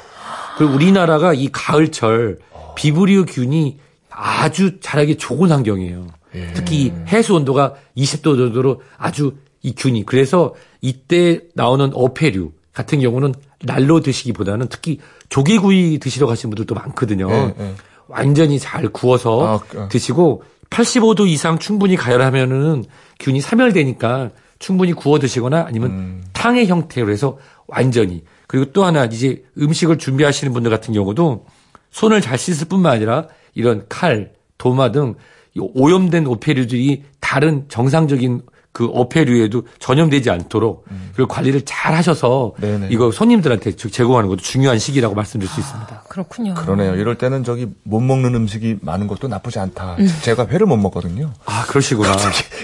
그리고 0.58 0.74
우리나라가 0.74 1.34
이 1.34 1.50
가을철 1.52 2.40
비브리오 2.76 3.26
균이 3.26 3.78
아주 4.10 4.80
자라기 4.82 5.18
좋은 5.18 5.52
환경이에요. 5.52 6.08
특히 6.54 6.84
이 6.86 6.94
해수 7.08 7.34
온도가 7.36 7.76
20도 7.98 8.38
정도로 8.38 8.82
아주 8.98 9.36
이 9.64 9.74
균이 9.74 10.06
그래서 10.06 10.54
이때 10.82 11.40
나오는 11.56 11.90
어패류 11.94 12.52
같은 12.74 13.00
경우는 13.00 13.34
날로 13.64 14.00
드시기보다는 14.02 14.68
특히 14.70 15.00
조개구이 15.30 16.00
드시러 16.00 16.28
가신 16.28 16.50
분들도 16.50 16.76
많거든요. 16.76 17.30
예, 17.32 17.54
예. 17.60 17.74
완전히 18.08 18.60
잘 18.60 18.88
구워서 18.90 19.48
아, 19.48 19.60
그- 19.68 19.88
드시고 19.90 20.44
85도 20.70 21.28
이상 21.28 21.58
충분히 21.58 21.96
가열하면은 21.96 22.86
균이 23.20 23.42
사멸되니까 23.42 24.32
충분히 24.60 24.94
구워 24.94 25.20
드시거나 25.20 25.66
아니면 25.68 25.92
음. 25.92 26.24
탕의 26.34 26.68
형태로 26.68 27.12
해서 27.12 27.38
완전히 27.68 28.24
그리고 28.48 28.72
또 28.72 28.84
하나 28.84 29.06
이제 29.06 29.44
음식을 29.58 29.98
준비하시는 29.98 30.52
분들 30.54 30.72
같은 30.72 30.94
경우도 30.94 31.46
손을 31.92 32.22
잘 32.22 32.38
씻을 32.38 32.68
뿐만 32.68 32.94
아니라 32.94 33.28
이런 33.54 33.86
칼, 33.90 34.34
도마 34.58 34.92
등이 34.92 35.16
오염된 35.58 36.28
오페류들이 36.28 37.04
다른 37.20 37.66
정상적인 37.68 38.42
그 38.72 38.86
어패류에도 38.86 39.64
전염되지 39.80 40.30
않도록 40.30 40.86
그 41.16 41.26
관리를 41.26 41.62
잘 41.66 41.96
하셔서 41.96 42.54
음. 42.58 42.62
네네. 42.62 42.88
이거 42.92 43.12
손님들한테 43.12 43.76
제공하는 43.76 44.30
것도 44.30 44.42
중요한 44.42 44.78
시기라고 44.78 45.16
말씀드릴 45.16 45.50
수 45.52 45.60
있습니다. 45.60 46.04
그렇군요. 46.08 46.54
그러네요. 46.54 46.96
이럴 46.96 47.18
때는 47.18 47.44
저기 47.44 47.68
못 47.84 48.00
먹는 48.00 48.36
음식이 48.36 48.78
많은 48.82 49.08
것도 49.08 49.28
나쁘지 49.28 49.60
않다. 49.60 49.98
제가 50.22 50.48
회를 50.48 50.68
못 50.68 50.78
먹거든요. 50.78 51.34
아, 51.46 51.66
그러시구나. 51.68 52.16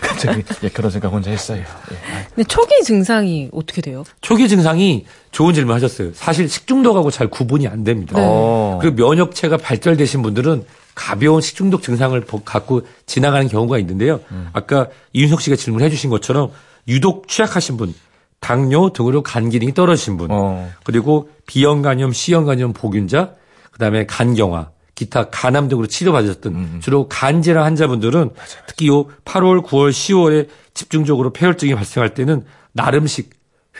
갑자기 0.01 0.43
예, 0.63 0.69
그런 0.69 0.91
생각 0.91 1.11
혼자 1.11 1.31
했어요. 1.31 1.59
예. 1.91 2.25
근데 2.35 2.43
초기 2.47 2.83
증상이 2.83 3.49
어떻게 3.51 3.81
돼요? 3.81 4.03
초기 4.21 4.47
증상이 4.47 5.05
좋은 5.31 5.53
질문 5.53 5.75
하셨어요. 5.75 6.11
사실 6.13 6.47
식중독하고 6.47 7.11
잘 7.11 7.27
구분이 7.27 7.67
안 7.67 7.83
됩니다. 7.83 8.15
네. 8.15 8.25
어. 8.25 8.77
그리고 8.81 8.95
면역체가 8.95 9.57
발달되신 9.57 10.21
분들은 10.21 10.65
가벼운 10.95 11.41
식중독 11.41 11.83
증상을 11.83 12.19
보- 12.21 12.43
갖고 12.43 12.81
지나가는 13.05 13.47
경우가 13.47 13.77
있는데요. 13.79 14.21
음. 14.31 14.49
아까 14.53 14.87
이윤석 15.13 15.41
씨가 15.41 15.55
질문해 15.55 15.89
주신 15.89 16.09
것처럼 16.09 16.51
유독 16.87 17.27
취약하신 17.27 17.77
분, 17.77 17.93
당뇨 18.39 18.89
등으로 18.93 19.21
간 19.23 19.49
기능이 19.49 19.73
떨어지신 19.73 20.17
분, 20.17 20.29
어. 20.31 20.69
그리고 20.83 21.29
B형 21.47 21.81
간염, 21.81 22.11
C형 22.13 22.45
간염 22.45 22.73
보균자, 22.73 23.31
그다음에 23.71 24.05
간경화, 24.05 24.69
기타 24.93 25.29
간암 25.29 25.67
등으로 25.67 25.87
치료받으셨던 25.87 26.79
주로 26.81 27.09
간 27.09 27.41
질환 27.41 27.65
환자분들은 27.65 28.29
특히 28.67 28.87
요 28.87 29.05
8월, 29.25 29.63
9월, 29.65 29.89
10월에 29.91 30.47
집중적으로 30.73 31.33
폐혈증이 31.33 31.75
발생할 31.75 32.13
때는 32.13 32.45
나름식 32.71 33.31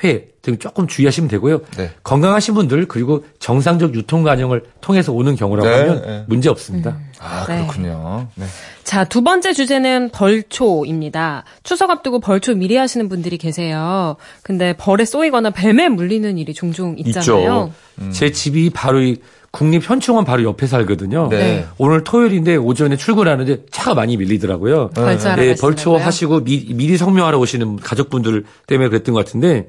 회 0.03 0.35
등 0.45 0.59
조금 0.59 0.85
주의하시면 0.85 1.27
되고요. 1.27 1.61
네. 1.75 1.89
건강하신 2.03 2.53
분들 2.53 2.87
그리고 2.87 3.25
정상적 3.39 3.95
유통 3.95 4.21
과정을 4.21 4.63
통해서 4.79 5.11
오는 5.11 5.35
경우라고 5.35 5.67
네, 5.67 5.75
하면 5.75 6.01
네. 6.03 6.23
문제 6.27 6.49
없습니다. 6.49 6.99
아, 7.19 7.45
네. 7.47 7.55
그렇군요. 7.63 8.27
네. 8.35 8.45
자, 8.83 9.05
두 9.05 9.23
번째 9.23 9.53
주제는 9.53 10.11
벌초입니다. 10.11 11.45
추석 11.63 11.89
앞두고 11.89 12.19
벌초 12.19 12.53
미리 12.53 12.75
하시는 12.75 13.09
분들이 13.09 13.39
계세요. 13.39 14.17
근데 14.43 14.73
벌에 14.77 15.03
쏘이거나 15.03 15.49
뱀에 15.49 15.89
물리는 15.89 16.37
일이 16.37 16.53
종종 16.53 16.95
있잖아요. 16.99 17.71
제 18.11 18.31
집이 18.31 18.69
바로 18.69 19.01
이 19.01 19.17
국립현충원 19.55 20.25
바로 20.25 20.43
옆에 20.43 20.67
살거든요. 20.67 21.29
네. 21.29 21.65
오늘 21.77 22.03
토요일인데 22.03 22.57
오전에 22.57 22.97
출근하는데 22.97 23.67
차가 23.71 23.93
많이 23.93 24.17
밀리더라고요. 24.17 24.89
네, 24.93 25.01
가시는 25.01 25.55
벌초? 25.55 25.97
하시고 25.97 26.43
미, 26.43 26.73
미리 26.73 26.97
성묘하러 26.97 27.39
오시는 27.39 27.77
가족분들 27.77 28.43
때문에 28.67 28.89
그랬던 28.89 29.13
것 29.13 29.25
같은데 29.25 29.67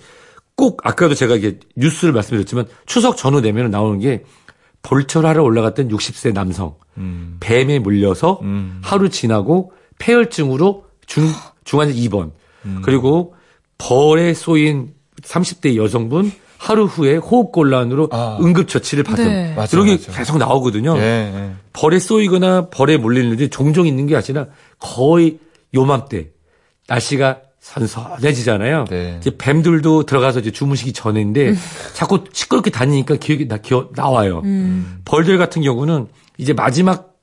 꼭 0.56 0.80
아까도 0.84 1.14
제가 1.14 1.36
이게 1.36 1.60
뉴스를 1.76 2.12
말씀드렸지만 2.12 2.66
추석 2.86 3.16
전후 3.16 3.40
되면 3.42 3.70
나오는 3.70 4.00
게 4.00 4.24
벌초를 4.82 5.28
하러 5.28 5.44
올라갔던 5.44 5.88
60세 5.88 6.32
남성 6.32 6.74
음. 6.98 7.36
뱀에 7.40 7.78
물려서 7.78 8.40
하루 8.82 9.08
지나고 9.08 9.72
폐혈증으로 9.98 10.84
중 11.06 11.28
중환자 11.64 11.92
입원 11.94 12.32
음. 12.64 12.80
그리고 12.84 13.34
벌에 13.78 14.34
쏘인 14.34 14.94
30대 15.22 15.76
여성분 15.76 16.32
하루 16.58 16.84
후에 16.84 17.16
호흡곤란으로 17.16 18.08
아. 18.12 18.38
응급처치를 18.40 19.04
받은 19.04 19.24
네. 19.24 19.54
맞아요, 19.54 19.68
이런 19.72 19.86
게. 19.86 19.98
계속 19.98 20.38
나오거든요. 20.38 20.96
예, 20.98 21.02
예. 21.02 21.50
벌에 21.72 21.98
쏘이거나 21.98 22.68
벌에 22.70 22.96
몰리는 22.96 23.32
일이 23.32 23.48
종종 23.48 23.86
있는 23.86 24.06
게 24.06 24.16
아니라 24.16 24.46
거의 24.78 25.38
요맘때 25.74 26.30
날씨가 26.88 27.40
선선해지잖아요. 27.60 28.84
네. 28.88 29.16
이제 29.20 29.32
뱀들도 29.36 30.04
들어가서 30.04 30.40
이제 30.40 30.52
주무시기 30.52 30.92
전인데 30.92 31.54
자꾸 31.94 32.24
시끄럽게 32.32 32.70
다니니까 32.70 33.16
기억이 33.16 33.48
나, 33.48 33.58
기억 33.58 33.92
나와요. 33.96 34.42
벌들 35.04 35.36
같은 35.36 35.62
경우는 35.62 36.06
이제 36.38 36.52
마지막 36.52 37.14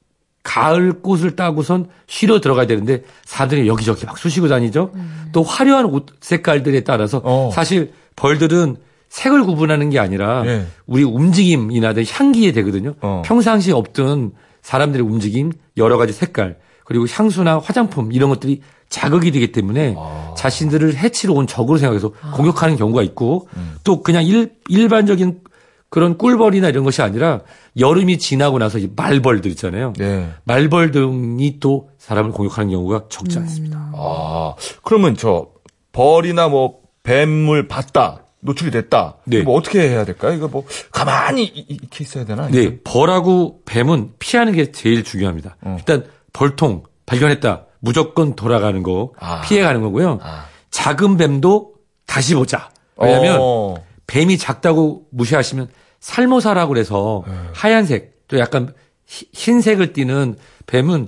가을 0.44 1.02
꽃을 1.02 1.38
따고선 1.38 1.88
쉬러 2.08 2.42
들어가야 2.42 2.68
되는데 2.68 3.04
사들이 3.24 3.68
여기저기 3.68 4.06
막 4.06 4.18
쑤시고 4.18 4.50
다니죠. 4.50 4.92
또 5.32 5.44
화려한 5.44 5.86
옷 5.86 6.08
색깔들에 6.20 6.82
따라서 6.82 7.22
어. 7.24 7.50
사실 7.54 7.94
벌들은 8.18 8.76
색을 9.14 9.44
구분하는 9.44 9.92
게 9.92 10.00
아니라 10.00 10.44
예. 10.48 10.66
우리 10.88 11.04
움직임이나 11.04 11.94
향기에 11.94 12.52
되거든요. 12.52 12.96
어. 13.02 13.22
평상시에 13.24 13.72
없던 13.72 14.32
사람들의 14.64 15.06
움직임, 15.06 15.52
여러 15.78 15.98
가지 15.98 16.12
색깔, 16.12 16.58
그리고 16.84 17.06
향수나 17.08 17.60
화장품 17.60 18.12
이런 18.12 18.30
것들이 18.30 18.62
자극이 18.90 19.30
되기 19.30 19.52
때문에 19.52 19.94
아. 19.96 20.34
자신들을 20.36 20.96
해치러 20.96 21.34
온 21.36 21.46
적으로 21.46 21.78
생각해서 21.78 22.12
공격하는 22.34 22.76
경우가 22.76 23.04
있고 23.04 23.48
음. 23.56 23.76
또 23.84 24.02
그냥 24.02 24.26
일, 24.26 24.56
일반적인 24.68 25.42
그런 25.90 26.18
꿀벌이나 26.18 26.70
이런 26.70 26.84
것이 26.84 27.04
아니라 27.04 27.42
여름이 27.78 28.18
지나고 28.18 28.58
나서 28.58 28.80
이 28.80 28.90
말벌들 28.96 29.52
있잖아요. 29.52 29.94
네. 29.96 30.28
말벌 30.46 30.90
등이 30.90 31.60
또 31.60 31.90
사람을 32.00 32.32
공격하는 32.32 32.72
경우가 32.72 33.06
적지 33.10 33.38
않습니다. 33.38 33.92
아, 33.94 34.56
그러면 34.82 35.16
저 35.16 35.50
벌이나 35.92 36.48
뭐 36.48 36.80
뱀물 37.04 37.68
봤다. 37.68 38.23
노출이 38.44 38.72
됐다. 38.72 39.18
네. 39.26 39.42
뭐 39.42 39.56
어떻게 39.58 39.82
해야 39.90 40.06
될까요? 40.06 40.34
이거 40.34 40.48
뭐 40.48 40.66
가만히 40.92 41.44
이렇게 41.46 42.04
있어야 42.04 42.26
되나? 42.26 42.48
네, 42.50 42.80
벌하고 42.84 43.62
뱀은 43.66 44.14
피하는 44.20 44.54
게 44.54 44.72
제일 44.72 45.04
중요합니다. 45.04 45.58
어. 45.62 45.76
일단 45.80 46.06
벌통 46.34 46.84
발견했다. 47.06 47.66
무조건 47.80 48.36
돌아가는 48.36 48.82
거 48.84 49.12
아. 49.20 49.42
피해가는 49.42 49.82
거고요. 49.82 50.20
아. 50.22 50.46
작은 50.72 51.18
뱀도 51.18 51.74
다시 52.06 52.36
보자. 52.36 52.70
왜냐하면 52.98 53.38
어. 53.42 53.76
뱀이 54.08 54.38
작다고 54.38 55.04
무시하시면 55.12 55.70
살모사라고 56.00 56.70
그래서 56.74 57.24
네. 57.28 57.34
하얀색 57.54 58.28
또 58.28 58.40
약간 58.40 58.74
희- 59.08 59.28
흰색을 59.34 59.94
띠는 59.94 60.36
뱀은 60.68 61.08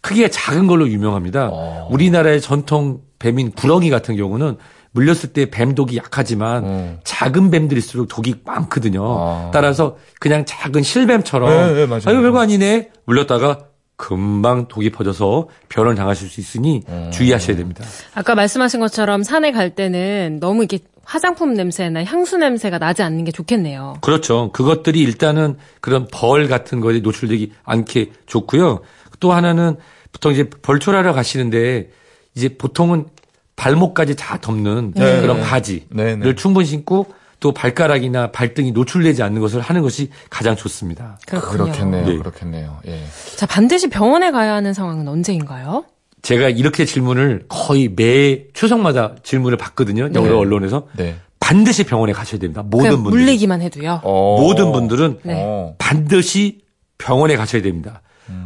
크기가 0.00 0.28
작은 0.28 0.66
걸로 0.66 0.88
유명합니다. 0.88 1.48
어. 1.52 1.88
우리나라의 1.90 2.40
전통 2.40 3.00
뱀인 3.18 3.52
구렁이 3.52 3.88
같은 3.90 4.16
경우는 4.16 4.56
물렸을 4.94 5.32
때 5.32 5.50
뱀 5.50 5.74
독이 5.74 5.96
약하지만 5.96 6.62
어. 6.64 6.98
작은 7.04 7.50
뱀들일수록 7.50 8.08
독이 8.08 8.36
많거든요. 8.44 9.02
아. 9.04 9.50
따라서 9.52 9.96
그냥 10.20 10.44
작은 10.46 10.82
실뱀처럼 10.82 11.50
네, 11.50 11.74
네, 11.74 11.86
맞아요. 11.86 12.02
아유 12.06 12.20
별거 12.22 12.38
아니네 12.40 12.90
물렸다가 13.04 13.66
금방 13.96 14.66
독이 14.68 14.90
퍼져서 14.90 15.48
변을 15.68 15.94
당하실 15.94 16.28
수 16.28 16.40
있으니 16.40 16.82
음. 16.88 17.10
주의하셔야 17.12 17.56
됩니다. 17.56 17.84
아까 18.14 18.34
말씀하신 18.34 18.80
것처럼 18.80 19.22
산에 19.22 19.52
갈 19.52 19.74
때는 19.74 20.38
너무 20.40 20.64
이게 20.64 20.78
화장품 21.04 21.54
냄새나 21.54 22.04
향수 22.04 22.36
냄새가 22.38 22.78
나지 22.78 23.02
않는 23.02 23.24
게 23.24 23.32
좋겠네요. 23.32 23.98
그렇죠. 24.00 24.50
그것들이 24.52 25.00
일단은 25.00 25.56
그런 25.80 26.06
벌 26.10 26.48
같은 26.48 26.80
거에 26.80 27.00
노출되기 27.00 27.52
않게 27.64 28.12
좋고요. 28.26 28.80
또 29.20 29.32
하나는 29.32 29.76
보통 30.12 30.32
이제 30.32 30.48
벌초하러 30.48 31.12
가시는데 31.12 31.90
이제 32.34 32.56
보통은 32.56 33.06
발목까지 33.56 34.16
다 34.16 34.38
덮는 34.40 34.92
네. 34.94 35.20
그런 35.20 35.38
네. 35.38 35.42
바지를 35.42 35.86
네, 35.90 36.16
네. 36.16 36.34
충분히 36.34 36.66
신고 36.66 37.06
또 37.40 37.52
발가락이나 37.52 38.30
발등이 38.30 38.72
노출되지 38.72 39.22
않는 39.22 39.40
것을 39.40 39.60
하는 39.60 39.82
것이 39.82 40.10
가장 40.30 40.56
좋습니다. 40.56 41.18
그렇군요. 41.26 41.64
그렇겠네요. 41.64 42.06
네. 42.06 42.16
그렇겠네요. 42.16 42.78
예. 42.86 43.00
자, 43.36 43.46
반드시 43.46 43.88
병원에 43.90 44.30
가야 44.30 44.54
하는 44.54 44.72
상황은 44.72 45.06
언제인가요? 45.08 45.84
제가 46.22 46.48
이렇게 46.48 46.86
질문을 46.86 47.44
거의 47.48 47.92
매 47.94 48.44
추석마다 48.54 49.16
질문을 49.22 49.58
받거든요. 49.58 50.04
여러 50.14 50.22
네. 50.22 50.30
언론에서 50.30 50.86
네. 50.96 51.16
반드시 51.38 51.84
병원에 51.84 52.14
가셔야 52.14 52.40
됩니다. 52.40 52.62
모든 52.64 53.02
분들. 53.02 53.10
물리기만 53.10 53.60
해도요. 53.60 54.00
어. 54.02 54.40
모든 54.40 54.72
분들은 54.72 55.18
네. 55.24 55.34
어. 55.36 55.74
반드시 55.76 56.60
병원에 56.96 57.36
가셔야 57.36 57.60
됩니다. 57.60 58.00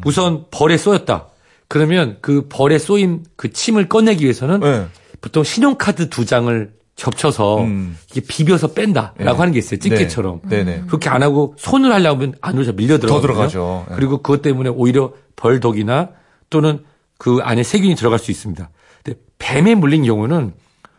우선 0.04 0.46
벌에 0.50 0.76
쏘였다. 0.76 1.28
그러면 1.68 2.16
그 2.20 2.48
벌에 2.48 2.78
쏘인 2.78 3.22
그 3.36 3.52
침을 3.52 3.88
꺼내기 3.88 4.24
위해서는 4.24 4.58
네. 4.58 4.86
보통 5.20 5.44
신용카드 5.44 6.08
두 6.08 6.24
장을 6.24 6.72
겹쳐서 6.96 7.62
음. 7.62 7.96
이게 8.10 8.20
비벼서 8.20 8.72
뺀다라고 8.72 9.22
네. 9.22 9.30
하는 9.30 9.52
게 9.52 9.58
있어요. 9.60 9.78
집게처럼. 9.78 10.40
네. 10.44 10.64
네네. 10.64 10.82
그렇게 10.88 11.08
안 11.08 11.22
하고 11.22 11.54
손을 11.56 11.92
하려면 11.92 12.34
안으로 12.40 12.72
밀려 12.72 12.98
들어가요. 12.98 13.20
들어가죠. 13.20 13.86
네. 13.88 13.94
그리고 13.96 14.18
그것 14.18 14.42
때문에 14.42 14.70
오히려 14.70 15.12
벌독이나 15.36 16.10
또는 16.50 16.84
그 17.18 17.38
안에 17.42 17.62
세균이 17.62 17.94
들어갈 17.94 18.18
수 18.18 18.30
있습니다. 18.30 18.68
근데 19.04 19.20
뱀에 19.38 19.76
물린 19.76 20.04
경우는 20.04 20.52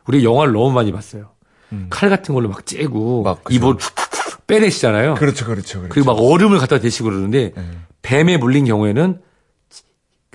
우리 0.08 0.24
영화를 0.24 0.54
너무 0.54 0.72
많이 0.72 0.92
봤어요. 0.92 1.32
칼 1.90 2.10
같은 2.10 2.34
걸로 2.34 2.50
막 2.50 2.66
째고 2.66 3.20
음. 3.20 3.24
막. 3.24 3.44
입을 3.50 3.76
빼내시잖아요. 4.48 5.16
그렇죠, 5.16 5.46
그렇죠, 5.46 5.80
그렇죠. 5.80 5.94
그리고 5.94 6.12
막 6.12 6.20
얼음을 6.20 6.58
갖다 6.58 6.80
대시고 6.80 7.10
그러는데 7.10 7.52
네. 7.56 7.64
뱀에 8.02 8.38
물린 8.38 8.66
경우에는 8.66 9.22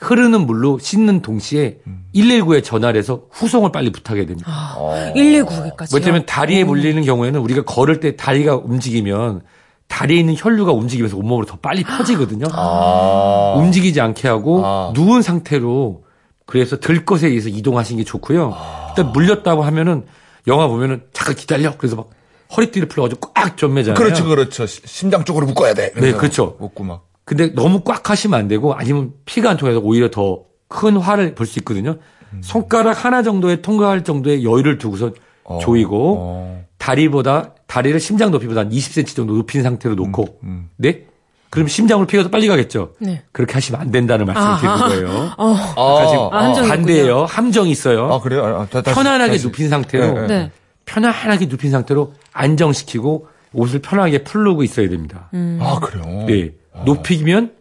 흐르는 0.04 0.46
물로 0.46 0.78
씻는 0.78 1.22
동시에 1.22 1.78
음. 1.86 2.04
119에 2.14 2.62
전화를 2.62 2.98
해서 2.98 3.22
후송을 3.30 3.72
빨리 3.72 3.90
부탁해야 3.90 4.26
됩니다. 4.26 4.50
어. 4.76 5.12
119기까지요. 5.16 5.94
왜냐하면 5.94 6.26
다리에 6.26 6.64
물리는 6.64 7.02
경우에는 7.02 7.40
우리가 7.40 7.64
걸을 7.64 8.00
때 8.00 8.14
다리가 8.16 8.56
움직이면 8.56 9.42
다리에 9.88 10.18
있는 10.20 10.34
혈류가 10.36 10.72
움직이면서 10.72 11.16
온몸으로 11.16 11.46
더 11.46 11.56
빨리 11.56 11.82
퍼지거든요. 11.84 12.46
아. 12.52 13.54
움직이지 13.58 14.00
않게 14.00 14.28
하고 14.28 14.62
아. 14.64 14.92
누운 14.94 15.22
상태로 15.22 16.04
그래서 16.46 16.78
들 16.78 17.04
것에 17.04 17.28
의해서 17.28 17.48
이동하시는 17.48 17.98
게 18.02 18.04
좋고요. 18.04 18.52
아. 18.54 18.86
일단 18.96 19.12
물렸다고 19.12 19.62
하면은 19.62 20.04
영화 20.46 20.66
보면은 20.68 21.02
잠깐 21.12 21.34
기다려. 21.34 21.76
그래서 21.78 21.96
막 21.96 22.10
허리띠를 22.56 22.88
풀어가지고 22.88 23.32
꽉 23.32 23.56
좀매잖아요. 23.56 23.96
그렇죠, 23.98 24.24
그렇죠. 24.26 24.66
시- 24.66 24.82
심장 24.84 25.24
쪽으로 25.24 25.46
묶어야 25.46 25.74
돼. 25.74 25.92
네, 25.96 26.12
그렇죠. 26.12 26.56
묶고 26.60 26.84
막. 26.84 27.06
근데 27.24 27.54
너무 27.54 27.80
꽉 27.80 28.10
하시면 28.10 28.38
안 28.38 28.48
되고 28.48 28.74
아니면 28.74 29.12
피가 29.24 29.50
안 29.50 29.56
통해서 29.56 29.80
오히려 29.80 30.10
더 30.10 30.44
큰 30.66 30.96
화를 30.96 31.34
볼 31.36 31.46
수 31.46 31.58
있거든요. 31.60 31.96
손가락 32.40 33.04
하나 33.04 33.22
정도에 33.22 33.60
통과할 33.62 34.02
정도의 34.02 34.44
여유를 34.44 34.78
두고선 34.78 35.14
어. 35.44 35.58
조이고 35.62 36.16
어. 36.18 36.64
다리보다 36.78 37.52
다리를 37.68 38.00
심장 38.00 38.32
높이보다 38.32 38.62
한 38.62 38.70
20cm 38.70 39.14
정도 39.14 39.34
높인 39.36 39.62
상태로 39.62 39.94
놓고 39.94 40.40
음. 40.42 40.68
네 40.76 41.04
그럼 41.50 41.68
심장으로 41.68 42.08
피가 42.08 42.24
더 42.24 42.28
빨리 42.30 42.48
가겠죠. 42.48 42.94
네. 42.98 43.22
그렇게 43.30 43.52
하시면 43.54 43.80
안 43.80 43.90
된다는 43.92 44.26
말씀을 44.26 44.56
드리는 44.88 45.06
거예요. 45.06 45.32
어. 45.38 45.54
아까 45.54 46.06
지금 46.08 46.28
아, 46.32 46.44
함정이 46.46 46.68
반대예요. 46.68 47.24
함정이 47.26 47.70
있어요. 47.70 48.12
아, 48.12 48.20
그래요? 48.20 48.44
아, 48.44 48.66
다- 48.66 48.82
다시- 48.82 48.94
편안하게 48.96 49.32
다시. 49.32 49.46
눕힌 49.46 49.68
상태로 49.68 50.06
네, 50.06 50.20
네. 50.22 50.26
네. 50.26 50.50
편안하게 50.86 51.46
눕힌 51.46 51.70
상태로 51.70 52.14
안정시키고 52.32 53.28
옷을 53.52 53.78
편하게 53.80 54.24
풀르고 54.24 54.64
있어야 54.64 54.88
됩니다. 54.88 55.30
아, 55.60 55.78
그래요? 55.80 56.24
네. 56.26 56.52
높이면 56.84 57.52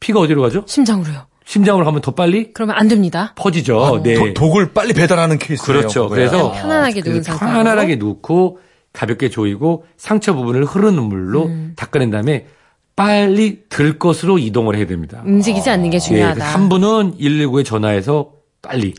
피가 0.00 0.20
어디로 0.20 0.42
가죠? 0.42 0.64
심장으로요. 0.66 1.26
심장으로 1.44 1.84
가면 1.84 2.00
더 2.00 2.12
빨리 2.12 2.52
그러면 2.52 2.76
안 2.76 2.86
됩니다. 2.88 3.32
퍼지죠. 3.36 4.02
네. 4.04 4.14
도- 4.14 4.32
독을 4.34 4.72
빨리 4.72 4.92
배달하는 4.92 5.38
케이스예요. 5.38 5.78
그렇죠. 5.80 6.02
그거야. 6.04 6.16
그래서 6.28 6.52
편안하게 6.52 7.02
누운 7.04 7.22
상태로. 7.22 7.50
편안하게 7.52 7.96
눕고 7.96 8.58
가볍게 8.92 9.28
조이고 9.30 9.84
상처 9.96 10.34
부분을 10.34 10.64
흐르는 10.64 11.02
물로 11.02 11.46
음. 11.46 11.72
닦아낸 11.76 12.10
다음에 12.10 12.46
빨리 12.94 13.62
들 13.68 13.98
것으로 13.98 14.38
이동을 14.38 14.76
해야 14.76 14.86
됩니다. 14.86 15.22
움직이지 15.24 15.68
않는 15.70 15.90
게 15.90 15.96
예, 15.96 15.98
중요하다. 16.00 16.44
한 16.44 16.68
분은 16.68 17.16
119에 17.18 17.64
전화해서 17.64 18.32
빨리 18.62 18.94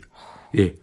예. 0.58 0.74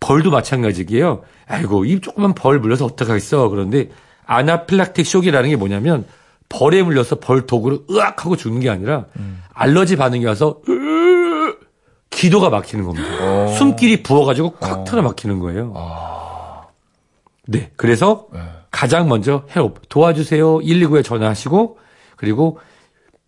벌도 0.00 0.30
마찬가지예요. 0.30 1.22
아이고 1.46 1.84
이 1.84 2.00
조그만 2.00 2.34
벌 2.34 2.58
물려서 2.58 2.84
어떡하겠어. 2.86 3.48
그런데 3.48 3.90
아나필락틱 4.26 5.06
쇼크라는 5.06 5.50
게 5.50 5.56
뭐냐면 5.56 6.04
벌에 6.48 6.82
물려서 6.82 7.16
벌 7.16 7.46
독으로 7.46 7.84
으악 7.90 8.24
하고 8.24 8.36
죽는 8.36 8.60
게 8.60 8.70
아니라 8.70 9.06
알러지 9.52 9.96
반응이 9.96 10.24
와서 10.24 10.60
으 10.68 11.54
기도가 12.10 12.48
막히는 12.48 12.84
겁니다. 12.84 13.48
숨길이 13.54 14.02
부어가지고 14.02 14.52
콱 14.52 14.84
털어 14.84 15.02
막히는 15.02 15.40
거예요. 15.40 15.74
네. 17.46 17.70
그래서 17.76 18.28
가장 18.70 19.08
먼저 19.08 19.44
헬업 19.54 19.88
도와주세요. 19.88 20.58
119에 20.58 21.04
전화하시고 21.04 21.78
그리고 22.16 22.58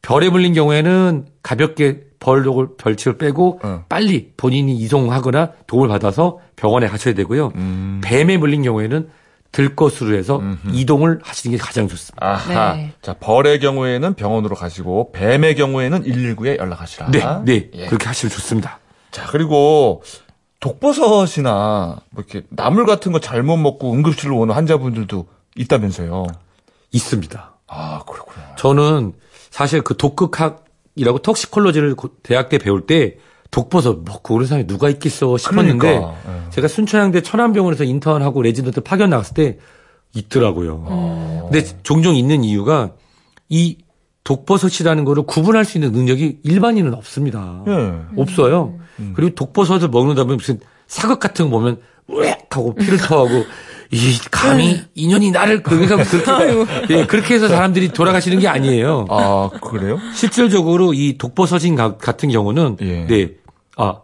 별에 0.03 0.29
물린 0.29 0.55
경우에는 0.55 1.27
가볍게 1.43 2.03
벌독을 2.21 2.77
별치를 2.77 3.19
빼고 3.19 3.61
어. 3.63 3.85
빨리 3.89 4.33
본인이 4.37 4.75
이송하거나 4.77 5.53
도움을 5.67 5.89
받아서 5.89 6.39
병원에 6.57 6.87
가셔야 6.87 7.15
되고요. 7.15 7.53
음. 7.57 8.01
뱀에 8.05 8.37
물린 8.37 8.63
경우에는 8.63 9.09
들 9.53 9.75
것으로 9.75 10.17
해서 10.17 10.43
이동을 10.71 11.21
하시는 11.23 11.57
게 11.57 11.63
가장 11.63 11.89
좋습니다. 11.89 12.27
아하. 12.27 12.75
네. 12.75 12.93
자, 13.01 13.15
벌의 13.15 13.59
경우에는 13.61 14.15
병원으로 14.15 14.55
가시고, 14.55 15.13
뱀의 15.13 15.55
경우에는 15.57 16.03
119에 16.05 16.59
연락하시라. 16.59 17.11
네, 17.11 17.21
네. 17.45 17.71
예. 17.75 17.87
그렇게 17.87 18.07
하시면 18.07 18.31
좋습니다. 18.31 18.79
자, 19.11 19.27
그리고 19.31 20.03
독버섯이나 20.61 21.97
뭐 22.11 22.25
이렇게 22.29 22.47
나물 22.51 22.87
같은 22.87 23.13
거 23.13 23.19
잘못 23.21 23.57
먹고 23.57 23.93
응급실로 23.93 24.39
오는 24.39 24.55
환자분들도 24.55 25.27
있다면서요. 25.57 26.27
있습니다. 26.93 27.55
아, 27.67 28.03
그렇구나. 28.07 28.55
저는 28.57 29.13
사실 29.51 29.83
그 29.83 29.97
독극학이라고 29.97 31.19
toxicology를 31.23 31.95
고- 31.95 32.11
대학 32.23 32.49
때 32.49 32.59
배울 32.59 32.87
때 32.87 33.17
독버섯 33.51 34.03
먹고 34.05 34.35
그런 34.35 34.47
사람이 34.47 34.67
누가 34.67 34.89
있겠어 34.91 35.37
싶었는데 35.37 35.79
그러니까, 35.79 36.15
예. 36.29 36.51
제가 36.51 36.69
순천향대 36.69 37.23
천안병원에서 37.23 37.85
인턴하고 37.85 38.43
레지던트 38.43 38.83
파견 38.83 39.11
나갔을 39.11 39.35
때 39.35 39.59
있더라고요. 40.15 41.49
근데 41.51 41.65
종종 41.83 42.17
있는 42.17 42.45
이유가 42.45 42.93
이 43.49 43.79
독버섯이라는 44.25 45.05
거를 45.05 45.23
구분할 45.23 45.65
수 45.65 45.79
있는 45.79 45.93
능력이 45.93 46.41
일반인은 46.43 46.95
없습니다. 46.95 47.63
예. 47.69 48.21
없어요. 48.21 48.79
그리고 49.15 49.35
독버섯을 49.35 49.89
먹는다 49.89 50.25
보면 50.25 50.39
무슨 50.39 50.59
사극 50.87 51.21
같은 51.21 51.51
거 51.51 51.59
보면 51.59 51.81
으악 52.11 52.57
하고 52.57 52.75
피를 52.75 52.99
토하고 53.07 53.45
이 53.91 54.19
감히 54.31 54.81
인연이 54.95 55.31
나를 55.31 55.63
그렇게 55.63 55.87
하고 55.95 56.03
그렇게, 56.67 56.95
예, 56.99 57.07
그렇게 57.07 57.35
해서 57.35 57.49
사람들이 57.49 57.89
돌아가시는 57.91 58.39
게 58.41 58.49
아니에요. 58.49 59.07
아, 59.09 59.51
그래요? 59.63 59.99
실질적으로 60.15 60.93
이 60.95 61.17
독버섯인 61.19 61.77
가- 61.77 61.97
같은 61.97 62.29
경우는 62.31 62.77
예. 62.81 63.07
네. 63.07 63.31
아, 63.77 63.97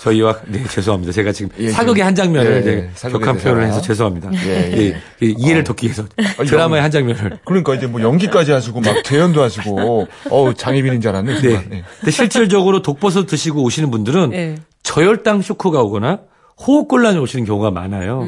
저희와 0.00 0.38
네, 0.48 0.64
죄송합니다. 0.64 1.12
제가 1.12 1.30
지금 1.32 1.50
예, 1.60 1.68
사극의 1.70 2.02
한 2.02 2.14
장면을 2.14 2.50
예, 2.66 2.70
예, 2.70 2.74
네, 2.76 2.90
격한 3.10 3.36
표현을. 3.38 3.66
해서 3.66 3.80
죄송합니다. 3.80 4.30
예, 4.46 4.48
예. 4.72 4.78
예, 4.78 5.00
예, 5.22 5.26
이해를 5.38 5.62
돕기 5.64 5.86
위해서 5.86 6.04
드라마의 6.44 6.82
한 6.82 6.90
장면을 6.90 7.38
그러니까 7.44 7.74
이제 7.74 7.86
뭐 7.86 8.00
연기까지 8.00 8.50
하시고 8.50 8.80
막 8.80 9.04
재연도 9.04 9.42
하시고, 9.42 10.08
어우, 10.30 10.54
장희빈인 10.54 11.00
줄 11.00 11.10
알았네. 11.10 11.40
네. 11.40 11.48
네. 11.68 11.84
근데 12.00 12.10
실질적으로 12.10 12.82
독버섯 12.82 13.26
드시고 13.28 13.62
오시는 13.62 13.90
분들은 13.92 14.32
예. 14.32 14.54
저혈당 14.82 15.42
쇼크가 15.42 15.80
오거나 15.82 16.20
호흡곤란이 16.58 17.18
오시는 17.18 17.44
경우가 17.44 17.70
많아요. 17.70 18.24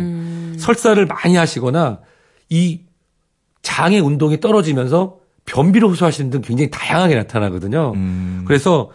설사를 0.59 1.05
많이 1.07 1.37
하시거나 1.37 2.01
이 2.51 2.81
장의 3.62 4.01
운동이 4.01 4.41
떨어지면서 4.41 5.19
변비를 5.45 5.88
호소하시는 5.88 6.31
등 6.31 6.41
굉장히 6.43 6.71
다양하게 6.71 7.14
나타나거든요. 7.14 7.93
음. 7.95 8.45
그래서 8.47 8.91